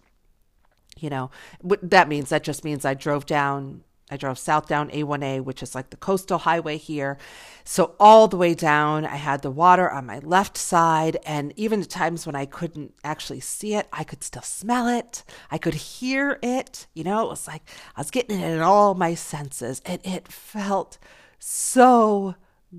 you 1.00 1.10
know, 1.10 1.32
that 1.64 2.08
means 2.08 2.30
that 2.30 2.44
just 2.44 2.64
means 2.64 2.86
I 2.86 2.94
drove 2.94 3.26
down 3.26 3.84
I 4.12 4.18
drove 4.18 4.38
south 4.38 4.68
down 4.68 4.90
A1A, 4.90 5.44
which 5.44 5.64
is 5.64 5.74
like 5.74 5.90
the 5.90 5.98
coastal 5.98 6.40
highway 6.40 6.78
here. 6.78 7.18
So, 7.64 7.96
all 8.00 8.28
the 8.28 8.38
way 8.38 8.54
down, 8.54 9.06
I 9.06 9.16
had 9.16 9.42
the 9.42 9.52
water 9.52 9.90
on 9.90 10.06
my 10.06 10.20
left 10.20 10.56
side. 10.58 11.18
And 11.26 11.52
even 11.56 11.82
at 11.82 11.90
times 11.90 12.26
when 12.26 12.36
I 12.36 12.46
couldn't 12.46 12.94
actually 13.04 13.40
see 13.40 13.74
it, 13.76 13.88
I 13.94 14.04
could 14.04 14.24
still 14.24 14.42
smell 14.44 14.88
it. 14.88 15.24
I 15.52 15.58
could 15.58 15.76
hear 15.76 16.40
it. 16.42 16.88
You 16.94 17.04
know, 17.04 17.26
it 17.26 17.30
was 17.30 17.48
like 17.48 17.64
I 17.96 18.02
was 18.02 18.12
getting 18.12 18.40
it 18.40 18.52
in 18.52 18.62
all 18.62 18.94
my 18.96 19.16
senses. 19.16 19.82
And 19.86 20.00
it 20.04 20.28
felt 20.28 20.98
so 21.38 22.36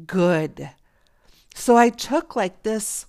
good. 0.07 0.71
So, 1.55 1.77
I 1.77 1.91
took 1.91 2.35
like 2.35 2.65
this 2.65 3.07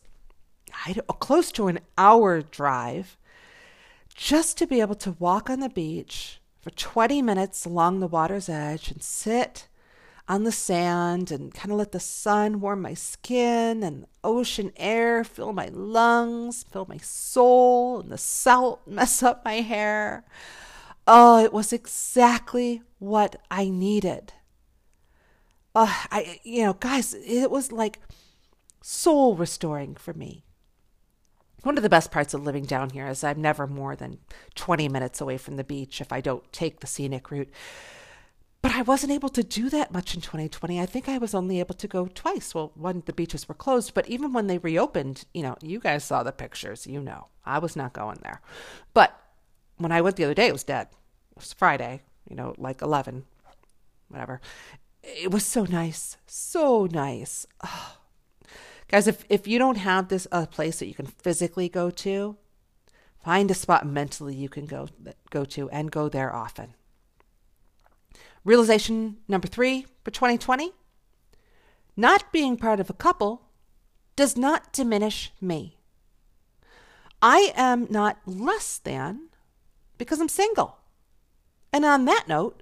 close 1.20 1.52
to 1.54 1.68
an 1.68 1.80
hour 1.98 2.42
drive 2.42 3.18
just 4.16 4.58
to 4.58 4.68
be 4.68 4.82
able 4.82 4.96
to 4.96 5.16
walk 5.20 5.50
on 5.50 5.60
the 5.60 5.70
beach 5.70 6.40
for 6.60 6.70
20 6.72 7.22
minutes 7.22 7.66
along 7.66 8.00
the 8.00 8.08
water's 8.08 8.50
edge 8.50 8.92
and 8.92 9.02
sit 9.02 9.68
on 10.28 10.44
the 10.44 10.52
sand 10.52 11.32
and 11.32 11.54
kind 11.54 11.72
of 11.72 11.78
let 11.78 11.92
the 11.92 12.00
sun 12.00 12.62
warm 12.62 12.82
my 12.82 12.94
skin 12.94 13.84
and 13.84 14.06
ocean 14.24 14.72
air 14.78 15.24
fill 15.24 15.54
my 15.54 15.70
lungs, 15.74 16.64
fill 16.72 16.86
my 16.88 16.98
soul, 16.98 18.00
and 18.00 18.12
the 18.12 18.18
salt 18.18 18.82
mess 18.88 19.24
up 19.24 19.44
my 19.44 19.56
hair. 19.56 20.24
Oh, 21.08 21.44
it 21.44 21.52
was 21.52 21.74
exactly 21.74 22.82
what 23.00 23.36
I 23.50 23.70
needed. 23.70 24.34
Uh, 25.74 25.94
I, 26.12 26.40
you 26.44 26.64
know, 26.64 26.74
guys, 26.74 27.14
it 27.14 27.50
was 27.50 27.72
like 27.72 28.00
soul 28.82 29.36
restoring 29.36 29.96
for 29.96 30.14
me. 30.14 30.44
One 31.64 31.78
of 31.78 31.84
the 31.84 31.90
best 31.90 32.12
parts 32.12 32.34
of 32.34 32.44
living 32.44 32.66
down 32.66 32.90
here 32.90 33.08
is 33.08 33.24
I'm 33.24 33.42
never 33.42 33.68
more 33.68 33.96
than 33.96 34.18
20 34.56 34.90
minutes 34.90 35.22
away 35.22 35.38
from 35.38 35.58
the 35.58 35.64
beach 35.64 36.02
if 36.02 36.12
I 36.12 36.22
don't 36.22 36.52
take 36.52 36.80
the 36.80 36.88
scenic 36.88 37.30
route. 37.30 37.50
But 38.62 38.74
I 38.74 38.84
wasn't 38.84 39.12
able 39.12 39.30
to 39.30 39.44
do 39.44 39.70
that 39.70 39.92
much 39.92 40.14
in 40.14 40.22
2020. 40.22 40.80
I 40.80 40.86
think 40.86 41.10
I 41.10 41.18
was 41.18 41.34
only 41.34 41.60
able 41.60 41.74
to 41.76 41.88
go 41.88 42.08
twice. 42.08 42.54
Well, 42.54 42.72
one, 42.76 43.02
the 43.06 43.14
beaches 43.14 43.48
were 43.48 43.56
closed, 43.56 43.94
but 43.94 44.08
even 44.08 44.34
when 44.34 44.48
they 44.48 44.60
reopened, 44.60 45.26
you 45.34 45.42
know, 45.42 45.56
you 45.62 45.80
guys 45.80 46.04
saw 46.04 46.22
the 46.22 46.32
pictures, 46.32 46.86
you 46.86 47.02
know, 47.02 47.28
I 47.44 47.58
was 47.58 47.76
not 47.76 47.94
going 47.94 48.20
there. 48.22 48.42
But 48.94 49.20
when 49.78 49.92
I 49.92 50.02
went 50.02 50.16
the 50.16 50.26
other 50.26 50.36
day, 50.36 50.48
it 50.48 50.54
was 50.54 50.64
dead. 50.64 50.88
It 51.32 51.38
was 51.38 51.54
Friday, 51.54 52.02
you 52.30 52.36
know, 52.36 52.54
like 52.58 52.84
11, 52.84 53.26
whatever. 54.10 54.42
It 55.04 55.32
was 55.32 55.44
so 55.44 55.64
nice. 55.64 56.18
So 56.28 56.88
nice. 56.92 57.48
Oh, 57.64 57.98
Guys, 58.92 59.08
if, 59.08 59.24
if 59.30 59.48
you 59.48 59.58
don't 59.58 59.78
have 59.78 60.10
this 60.10 60.28
a 60.34 60.46
place 60.46 60.80
that 60.80 60.88
you 60.88 60.94
can 60.94 61.06
physically 61.06 61.70
go 61.70 61.90
to, 61.90 62.36
find 63.24 63.50
a 63.50 63.54
spot 63.54 63.86
mentally 63.86 64.36
you 64.36 64.50
can 64.50 64.66
go 64.66 64.90
go 65.30 65.46
to 65.46 65.70
and 65.70 65.92
go 65.92 66.10
there 66.10 66.36
often. 66.36 66.74
Realization 68.44 69.18
number 69.30 69.48
3 69.48 69.86
for 70.04 70.12
2020, 70.12 70.74
not 71.96 72.34
being 72.34 72.58
part 72.58 72.82
of 72.82 72.90
a 72.90 72.94
couple 72.94 73.44
does 74.18 74.36
not 74.36 74.74
diminish 74.74 75.32
me. 75.40 75.78
I 77.22 77.54
am 77.56 77.88
not 77.90 78.18
less 78.26 78.78
than 78.78 79.30
because 79.98 80.20
I'm 80.20 80.28
single. 80.28 80.80
And 81.72 81.86
on 81.86 82.04
that 82.06 82.26
note, 82.28 82.62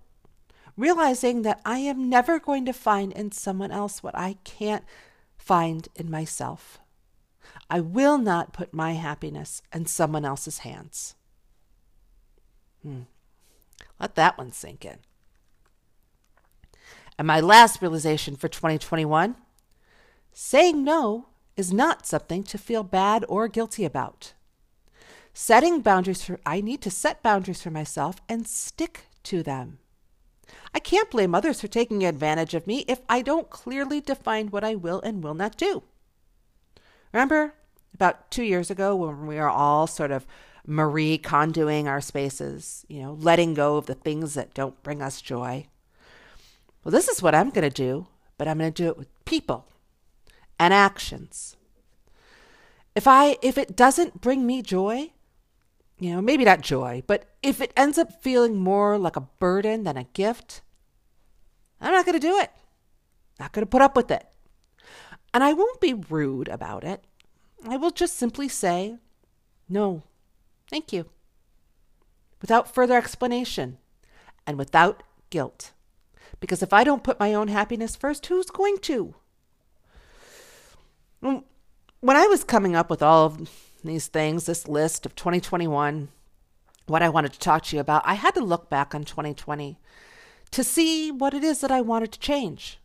realizing 0.77 1.41
that 1.41 1.59
I 1.65 1.79
am 1.79 2.07
never 2.07 2.37
going 2.37 2.65
to 2.65 2.73
find 2.73 3.13
in 3.13 3.31
someone 3.31 3.71
else 3.71 4.03
what 4.03 4.15
I 4.15 4.37
can't 4.43 4.83
find 5.49 5.87
in 5.95 6.11
myself. 6.11 6.77
I 7.71 7.79
will 7.79 8.19
not 8.19 8.53
put 8.53 8.71
my 8.71 8.91
happiness 8.91 9.63
in 9.73 9.87
someone 9.87 10.23
else's 10.23 10.59
hands. 10.59 11.15
Hmm. 12.83 13.09
Let 13.99 14.13
that 14.13 14.37
one 14.37 14.51
sink 14.51 14.85
in. 14.85 14.97
And 17.17 17.25
my 17.25 17.39
last 17.39 17.81
realization 17.81 18.35
for 18.35 18.47
2021 18.47 19.37
saying 20.31 20.83
no 20.83 21.29
is 21.57 21.73
not 21.73 22.05
something 22.05 22.43
to 22.43 22.59
feel 22.59 22.83
bad 22.83 23.25
or 23.27 23.47
guilty 23.47 23.85
about. 23.85 24.33
Setting 25.33 25.81
boundaries 25.81 26.23
for, 26.23 26.39
I 26.45 26.61
need 26.61 26.83
to 26.83 26.91
set 26.91 27.23
boundaries 27.23 27.63
for 27.63 27.71
myself 27.71 28.21
and 28.29 28.47
stick 28.47 29.07
to 29.23 29.41
them. 29.41 29.79
I 30.73 30.79
can't 30.79 31.09
blame 31.09 31.33
others 31.33 31.61
for 31.61 31.67
taking 31.67 32.05
advantage 32.05 32.53
of 32.53 32.67
me 32.67 32.85
if 32.87 33.01
I 33.09 33.21
don't 33.21 33.49
clearly 33.49 34.01
define 34.01 34.47
what 34.47 34.63
I 34.63 34.75
will 34.75 35.01
and 35.01 35.23
will 35.23 35.33
not 35.33 35.57
do. 35.57 35.83
Remember 37.11 37.53
about 37.93 38.29
two 38.31 38.43
years 38.43 38.69
ago 38.69 38.95
when 38.95 39.27
we 39.27 39.35
were 39.35 39.49
all 39.49 39.87
sort 39.87 40.11
of 40.11 40.27
Marie 40.65 41.17
Kondoing 41.17 41.87
our 41.87 42.01
spaces, 42.01 42.85
you 42.87 43.01
know, 43.01 43.13
letting 43.13 43.53
go 43.53 43.77
of 43.77 43.87
the 43.87 43.95
things 43.95 44.35
that 44.35 44.53
don't 44.53 44.81
bring 44.83 45.01
us 45.01 45.21
joy? 45.21 45.67
Well, 46.83 46.91
this 46.91 47.07
is 47.07 47.21
what 47.21 47.35
I'm 47.35 47.49
going 47.49 47.69
to 47.69 47.69
do, 47.69 48.07
but 48.37 48.47
I'm 48.47 48.59
going 48.59 48.71
to 48.71 48.83
do 48.83 48.89
it 48.89 48.97
with 48.97 49.25
people 49.25 49.65
and 50.59 50.73
actions. 50.73 51.55
If 52.95 53.07
I 53.07 53.37
if 53.41 53.57
it 53.57 53.75
doesn't 53.75 54.21
bring 54.21 54.45
me 54.45 54.61
joy, 54.61 55.11
you 55.99 56.13
know, 56.13 56.21
maybe 56.21 56.45
not 56.45 56.61
joy, 56.61 57.03
but 57.05 57.25
if 57.43 57.61
it 57.61 57.73
ends 57.75 57.97
up 57.97 58.23
feeling 58.23 58.55
more 58.55 58.97
like 58.97 59.15
a 59.15 59.27
burden 59.39 59.83
than 59.83 59.97
a 59.97 60.05
gift, 60.05 60.61
I'm 61.81 61.91
not 61.91 62.05
going 62.05 62.19
to 62.19 62.27
do 62.27 62.37
it. 62.37 62.51
Not 63.39 63.51
going 63.51 63.65
to 63.65 63.69
put 63.69 63.81
up 63.81 63.95
with 63.95 64.09
it. 64.09 64.25
And 65.33 65.43
I 65.43 65.53
won't 65.53 65.81
be 65.81 65.93
rude 65.93 66.47
about 66.47 66.83
it. 66.83 67.03
I 67.67 67.77
will 67.77 67.91
just 67.91 68.15
simply 68.15 68.47
say, 68.47 68.97
no, 69.67 70.03
thank 70.69 70.93
you, 70.93 71.05
without 72.41 72.73
further 72.73 72.97
explanation 72.97 73.77
and 74.47 74.57
without 74.57 75.03
guilt. 75.29 75.73
Because 76.39 76.63
if 76.63 76.71
I 76.71 76.83
don't 76.83 77.03
put 77.03 77.19
my 77.19 77.33
own 77.33 77.49
happiness 77.49 77.95
first, 77.97 78.25
who's 78.27 78.49
going 78.49 78.77
to? 78.79 79.13
When 81.19 81.43
I 82.07 82.27
was 82.27 82.45
coming 82.45 82.75
up 82.75 82.89
with 82.89 83.03
all 83.03 83.25
of 83.25 83.68
these 83.87 84.07
things, 84.07 84.45
this 84.45 84.67
list 84.67 85.05
of 85.05 85.15
2021, 85.15 86.09
what 86.87 87.01
I 87.01 87.09
wanted 87.09 87.33
to 87.33 87.39
talk 87.39 87.63
to 87.65 87.75
you 87.75 87.79
about, 87.79 88.01
I 88.05 88.15
had 88.15 88.33
to 88.35 88.41
look 88.41 88.69
back 88.69 88.93
on 88.93 89.03
2020 89.03 89.79
to 90.51 90.63
see 90.63 91.11
what 91.11 91.33
it 91.33 91.43
is 91.43 91.61
that 91.61 91.71
I 91.71 91.81
wanted 91.81 92.11
to 92.11 92.19
change. 92.19 92.79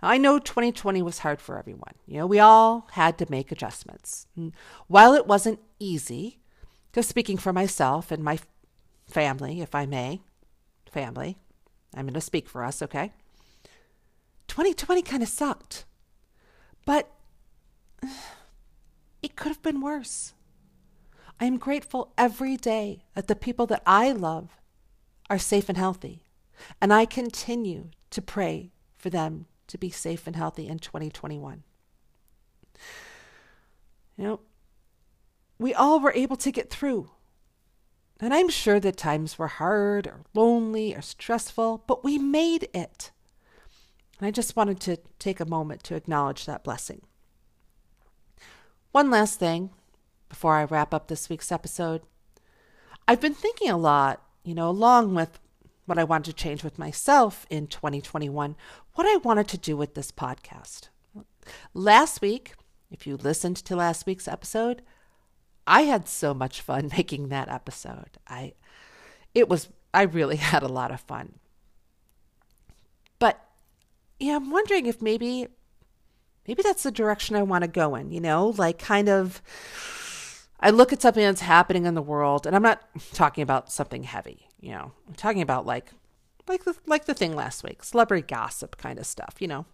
I 0.00 0.18
know 0.18 0.38
2020 0.38 1.02
was 1.02 1.20
hard 1.20 1.40
for 1.40 1.58
everyone. 1.58 1.94
You 2.06 2.18
know, 2.18 2.26
we 2.26 2.38
all 2.38 2.88
had 2.92 3.18
to 3.18 3.26
make 3.28 3.50
adjustments. 3.50 4.26
And 4.36 4.52
while 4.86 5.14
it 5.14 5.26
wasn't 5.26 5.60
easy, 5.78 6.38
just 6.92 7.08
speaking 7.08 7.38
for 7.38 7.52
myself 7.52 8.10
and 8.12 8.22
my 8.22 8.38
family, 9.06 9.60
if 9.60 9.74
I 9.74 9.86
may, 9.86 10.20
family, 10.90 11.38
I'm 11.94 12.04
going 12.04 12.14
to 12.14 12.20
speak 12.20 12.48
for 12.48 12.64
us, 12.64 12.82
okay? 12.82 13.12
2020 14.48 15.02
kind 15.02 15.22
of 15.22 15.28
sucked. 15.28 15.84
But 16.84 17.10
it 19.22 19.36
could 19.36 19.48
have 19.48 19.62
been 19.62 19.80
worse. 19.80 20.34
I 21.40 21.46
am 21.46 21.58
grateful 21.58 22.12
every 22.18 22.56
day 22.56 23.04
that 23.14 23.28
the 23.28 23.36
people 23.36 23.66
that 23.66 23.82
I 23.86 24.12
love 24.12 24.60
are 25.30 25.38
safe 25.38 25.68
and 25.68 25.78
healthy, 25.78 26.24
and 26.80 26.92
I 26.92 27.04
continue 27.06 27.90
to 28.10 28.22
pray 28.22 28.72
for 28.96 29.10
them 29.10 29.46
to 29.68 29.78
be 29.78 29.90
safe 29.90 30.26
and 30.26 30.36
healthy 30.36 30.68
in 30.68 30.78
2021. 30.78 31.62
You 34.16 34.24
know, 34.24 34.40
we 35.58 35.72
all 35.72 36.00
were 36.00 36.12
able 36.14 36.36
to 36.36 36.52
get 36.52 36.70
through. 36.70 37.10
And 38.20 38.32
I'm 38.32 38.50
sure 38.50 38.78
that 38.78 38.96
times 38.96 39.38
were 39.38 39.48
hard 39.48 40.06
or 40.06 40.20
lonely 40.34 40.94
or 40.94 41.02
stressful, 41.02 41.84
but 41.86 42.04
we 42.04 42.18
made 42.18 42.68
it. 42.72 43.10
And 44.18 44.26
I 44.26 44.30
just 44.30 44.54
wanted 44.54 44.78
to 44.80 44.98
take 45.18 45.40
a 45.40 45.44
moment 45.44 45.82
to 45.84 45.96
acknowledge 45.96 46.46
that 46.46 46.62
blessing. 46.62 47.02
One 48.92 49.10
last 49.10 49.38
thing 49.38 49.70
before 50.28 50.56
I 50.56 50.64
wrap 50.64 50.92
up 50.92 51.08
this 51.08 51.30
week's 51.30 51.50
episode. 51.50 52.02
I've 53.08 53.22
been 53.22 53.34
thinking 53.34 53.70
a 53.70 53.78
lot, 53.78 54.22
you 54.44 54.54
know, 54.54 54.68
along 54.68 55.14
with 55.14 55.40
what 55.86 55.98
I 55.98 56.04
wanted 56.04 56.26
to 56.26 56.42
change 56.42 56.62
with 56.62 56.78
myself 56.78 57.46
in 57.48 57.66
2021, 57.66 58.54
what 58.94 59.06
I 59.06 59.16
wanted 59.16 59.48
to 59.48 59.58
do 59.58 59.78
with 59.78 59.94
this 59.94 60.12
podcast. 60.12 60.88
Last 61.72 62.20
week, 62.20 62.52
if 62.90 63.06
you 63.06 63.16
listened 63.16 63.56
to 63.56 63.74
last 63.74 64.04
week's 64.04 64.28
episode, 64.28 64.82
I 65.66 65.82
had 65.82 66.06
so 66.06 66.34
much 66.34 66.60
fun 66.60 66.90
making 66.96 67.28
that 67.28 67.48
episode. 67.48 68.18
I 68.28 68.52
it 69.34 69.48
was 69.48 69.70
I 69.94 70.02
really 70.02 70.36
had 70.52 70.62
a 70.62 70.68
lot 70.68 70.90
of 70.90 71.00
fun. 71.00 71.38
But 73.18 73.40
yeah, 74.20 74.36
I'm 74.36 74.50
wondering 74.50 74.84
if 74.84 75.00
maybe 75.00 75.48
maybe 76.46 76.62
that's 76.62 76.82
the 76.82 76.90
direction 76.90 77.36
I 77.36 77.42
want 77.42 77.62
to 77.62 77.68
go 77.68 77.94
in, 77.94 78.10
you 78.10 78.20
know, 78.20 78.48
like 78.56 78.78
kind 78.78 79.08
of 79.08 79.42
I 80.60 80.70
look 80.70 80.92
at 80.92 81.02
something 81.02 81.24
that's 81.24 81.40
happening 81.40 81.86
in 81.86 81.94
the 81.94 82.02
world 82.02 82.46
and 82.46 82.54
I'm 82.54 82.62
not 82.62 82.82
talking 83.12 83.42
about 83.42 83.72
something 83.72 84.04
heavy, 84.04 84.48
you 84.60 84.70
know. 84.70 84.92
I'm 85.08 85.14
talking 85.14 85.42
about 85.42 85.66
like 85.66 85.90
like 86.48 86.64
the 86.64 86.76
like 86.86 87.06
the 87.06 87.14
thing 87.14 87.34
last 87.34 87.64
week, 87.64 87.82
celebrity 87.82 88.26
gossip 88.26 88.76
kind 88.76 88.98
of 88.98 89.06
stuff, 89.06 89.36
you 89.40 89.48
know. 89.48 89.66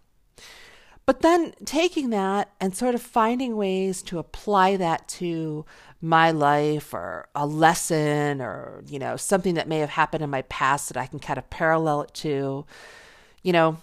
But 1.05 1.21
then 1.21 1.53
taking 1.65 2.11
that 2.11 2.51
and 2.61 2.75
sort 2.75 2.93
of 2.93 3.01
finding 3.01 3.55
ways 3.55 4.03
to 4.03 4.19
apply 4.19 4.77
that 4.77 5.07
to 5.07 5.65
my 6.01 6.29
life 6.29 6.93
or 6.93 7.27
a 7.33 7.47
lesson 7.47 8.41
or, 8.41 8.83
you 8.85 8.99
know, 8.99 9.15
something 9.15 9.55
that 9.55 9.67
may 9.67 9.79
have 9.79 9.89
happened 9.89 10.23
in 10.23 10.29
my 10.29 10.43
past 10.43 10.87
that 10.89 10.97
I 10.97 11.07
can 11.07 11.17
kind 11.17 11.39
of 11.39 11.49
parallel 11.49 12.01
it 12.01 12.13
to. 12.15 12.65
You 13.41 13.53
know, 13.53 13.77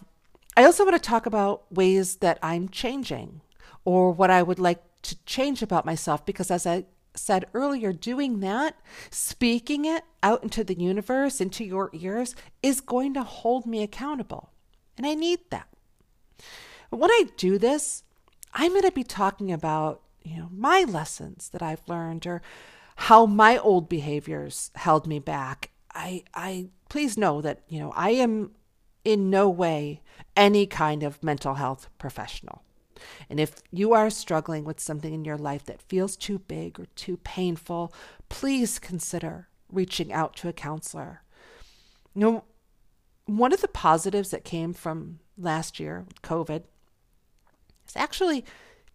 I 0.57 0.65
also 0.65 0.85
want 0.85 0.97
to 0.97 1.09
talk 1.09 1.27
about 1.27 1.71
ways 1.73 2.17
that 2.17 2.39
I'm 2.43 2.69
changing 2.69 3.43
or 3.85 4.11
what 4.11 4.31
I 4.31 4.43
would 4.43 4.59
like 4.59 4.83
to 5.03 5.17
change 5.25 5.63
about 5.63 5.85
myself 5.85 6.25
because 6.25 6.51
as 6.51 6.67
I 6.67 6.87
said 7.15 7.47
earlier, 7.55 7.93
doing 7.93 8.41
that, 8.41 8.77
speaking 9.11 9.85
it 9.85 10.05
out 10.23 10.43
into 10.43 10.65
the 10.65 10.79
universe, 10.79 11.41
into 11.41 11.65
your 11.65 11.91
ears, 11.93 12.35
is 12.63 12.81
going 12.81 13.15
to 13.15 13.23
hold 13.23 13.67
me 13.67 13.83
accountable. 13.83 14.51
And 14.97 15.07
I 15.07 15.15
need 15.15 15.41
that. 15.51 15.69
When 16.91 17.11
I 17.11 17.25
do 17.37 17.59
this, 17.59 18.03
I'm 18.55 18.71
going 18.71 18.83
to 18.83 18.93
be 18.93 19.05
talking 19.05 19.53
about, 19.53 20.03
you 20.23 20.39
know, 20.39 20.49
my 20.51 20.85
lessons 20.85 21.51
that 21.51 21.63
I've 21.63 21.87
learned 21.87 22.27
or 22.27 22.43
how 22.97 23.27
my 23.27 23.59
old 23.59 23.89
behaviors 23.89 24.71
held 24.75 25.07
me 25.07 25.19
back. 25.19 25.71
I 25.95 26.25
I 26.35 26.69
please 26.89 27.19
know 27.19 27.43
that, 27.43 27.63
you 27.69 27.79
know, 27.79 27.93
I 27.95 28.11
am 28.11 28.53
in 29.07 29.31
no 29.31 29.49
way 29.49 30.03
any 30.37 30.67
kind 30.67 31.05
of 31.05 31.23
mental 31.23 31.55
health 31.55 31.89
professional. 31.97 32.65
And 33.31 33.39
if 33.39 33.63
you 33.71 33.93
are 33.93 34.11
struggling 34.11 34.65
with 34.65 34.81
something 34.81 35.15
in 35.15 35.25
your 35.25 35.39
life 35.39 35.65
that 35.67 35.81
feels 35.81 36.17
too 36.17 36.41
big 36.41 36.81
or 36.81 36.87
too 36.97 37.17
painful, 37.19 37.95
please 38.29 38.81
consider 38.81 39.47
reaching 39.71 40.13
out 40.13 40.35
to 40.37 40.49
a 40.49 40.53
counselor. 40.53 41.23
You 42.17 42.21
know, 42.21 42.45
one 43.27 43.53
of 43.53 43.61
the 43.61 43.69
positives 43.69 44.31
that 44.31 44.45
came 44.45 44.73
from 44.73 45.21
last 45.39 45.79
year, 45.79 46.07
COVID, 46.25 46.65
is 47.87 47.95
actually 47.95 48.45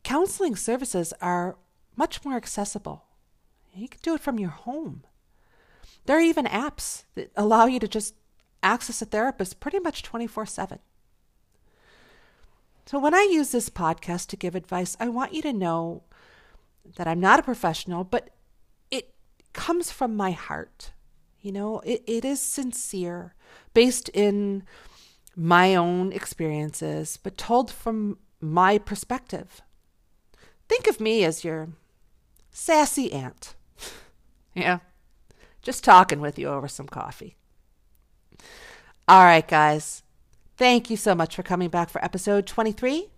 counseling 0.04 0.58
services 0.58 1.14
are 1.22 1.56
much 1.96 2.26
more 2.26 2.36
accessible. 2.36 3.06
You 3.74 3.88
can 3.88 4.02
do 4.04 4.16
it 4.16 4.22
from 4.22 4.40
your 4.40 4.50
home. 4.50 5.04
There 6.06 6.18
are 6.18 6.22
even 6.22 6.46
apps 6.48 7.06
that 7.16 7.32
allow 7.38 7.66
you 7.66 7.80
to 7.80 7.88
just 7.88 8.16
access 8.64 9.02
a 9.02 9.06
therapist 9.06 9.60
pretty 9.60 9.80
much 9.80 10.04
24 10.04 10.46
7. 10.46 10.80
So, 12.86 13.00
when 13.00 13.14
I 13.14 13.28
use 13.32 13.52
this 13.52 13.70
podcast 13.70 14.28
to 14.28 14.38
give 14.38 14.56
advice, 14.56 14.98
I 15.00 15.08
want 15.10 15.34
you 15.34 15.42
to 15.44 15.54
know 15.54 16.04
that 16.96 17.08
I'm 17.08 17.20
not 17.20 17.40
a 17.40 17.44
professional, 17.44 18.04
but 18.04 18.32
it 18.90 19.14
comes 19.54 19.92
from 19.92 20.16
my 20.16 20.32
heart. 20.32 20.92
You 21.40 21.52
know, 21.52 21.80
it, 21.80 22.04
it 22.06 22.26
is 22.26 22.40
sincere, 22.40 23.34
based 23.74 24.10
in 24.10 24.64
my 25.36 25.76
own 25.76 26.12
experiences, 26.12 27.18
but 27.22 27.38
told 27.38 27.72
from 27.72 28.18
my 28.40 28.78
perspective. 28.78 29.62
Think 30.68 30.88
of 30.88 31.00
me 31.00 31.24
as 31.24 31.44
your 31.44 31.70
sassy 32.52 33.12
aunt. 33.12 33.56
yeah, 34.54 34.80
just 35.62 35.84
talking 35.84 36.20
with 36.20 36.38
you 36.38 36.48
over 36.48 36.68
some 36.68 36.88
coffee. 36.88 37.38
All 39.08 39.24
right, 39.24 39.48
guys. 39.48 40.04
Thank 40.58 40.90
you 40.90 40.98
so 40.98 41.16
much 41.16 41.36
for 41.36 41.44
coming 41.44 41.70
back 41.70 41.90
for 41.90 42.04
episode 42.04 42.46
23. 42.46 43.10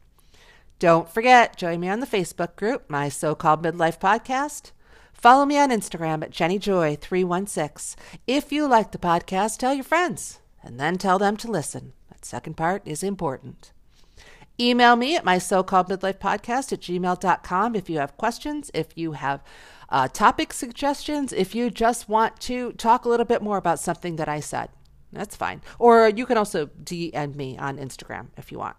Don't 0.80 1.10
forget, 1.10 1.58
join 1.58 1.80
me 1.80 1.90
on 1.90 2.00
the 2.00 2.08
Facebook 2.08 2.56
group, 2.56 2.90
my 2.90 3.10
so 3.10 3.36
called 3.36 3.64
midlife 3.64 4.00
podcast. 4.00 4.72
Follow 5.14 5.46
me 5.46 5.58
on 5.58 5.70
Instagram 5.70 6.24
at 6.24 6.32
JennyJoy316. 6.32 7.96
If 8.28 8.52
you 8.52 8.68
like 8.68 8.92
the 8.92 8.98
podcast, 8.98 9.58
tell 9.58 9.74
your 9.74 9.84
friends 9.84 10.40
and 10.62 10.80
then 10.80 10.98
tell 10.98 11.20
them 11.20 11.38
to 11.38 11.52
listen. 11.52 11.94
That 12.10 12.26
second 12.26 12.56
part 12.56 12.82
is 12.86 13.04
important. 13.04 13.72
Email 14.60 14.96
me 14.96 15.16
at 15.16 15.26
my 15.26 15.38
so 15.38 15.64
called 15.64 15.90
midlife 15.90 16.20
podcast 16.20 16.72
at 16.74 16.82
gmail.com 16.82 17.76
if 17.76 17.90
you 17.90 18.00
have 18.00 18.18
questions, 18.18 18.72
if 18.74 18.88
you 18.96 19.14
have 19.14 19.44
uh, 19.90 20.08
topic 20.08 20.54
suggestions, 20.54 21.34
if 21.34 21.54
you 21.56 21.70
just 21.70 22.08
want 22.08 22.40
to 22.42 22.72
talk 22.74 23.06
a 23.06 23.10
little 23.10 23.26
bit 23.26 23.42
more 23.42 23.58
about 23.58 23.80
something 23.80 24.16
that 24.18 24.30
I 24.30 24.40
said. 24.40 24.70
That's 25.14 25.36
fine. 25.36 25.61
Or 25.80 26.09
you 26.09 26.26
can 26.26 26.38
also 26.38 26.68
DM 26.84 27.36
me 27.36 27.57
on 27.57 27.78
Instagram 27.78 28.28
if 28.38 28.51
you 28.51 28.59
want. 28.59 28.76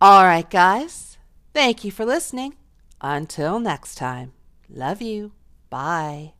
All 0.00 0.24
right, 0.24 0.48
guys. 0.48 1.18
Thank 1.52 1.84
you 1.84 1.90
for 1.90 2.04
listening. 2.04 2.54
Until 3.00 3.60
next 3.60 3.96
time. 3.96 4.32
Love 4.68 5.02
you. 5.02 5.32
Bye. 5.70 6.34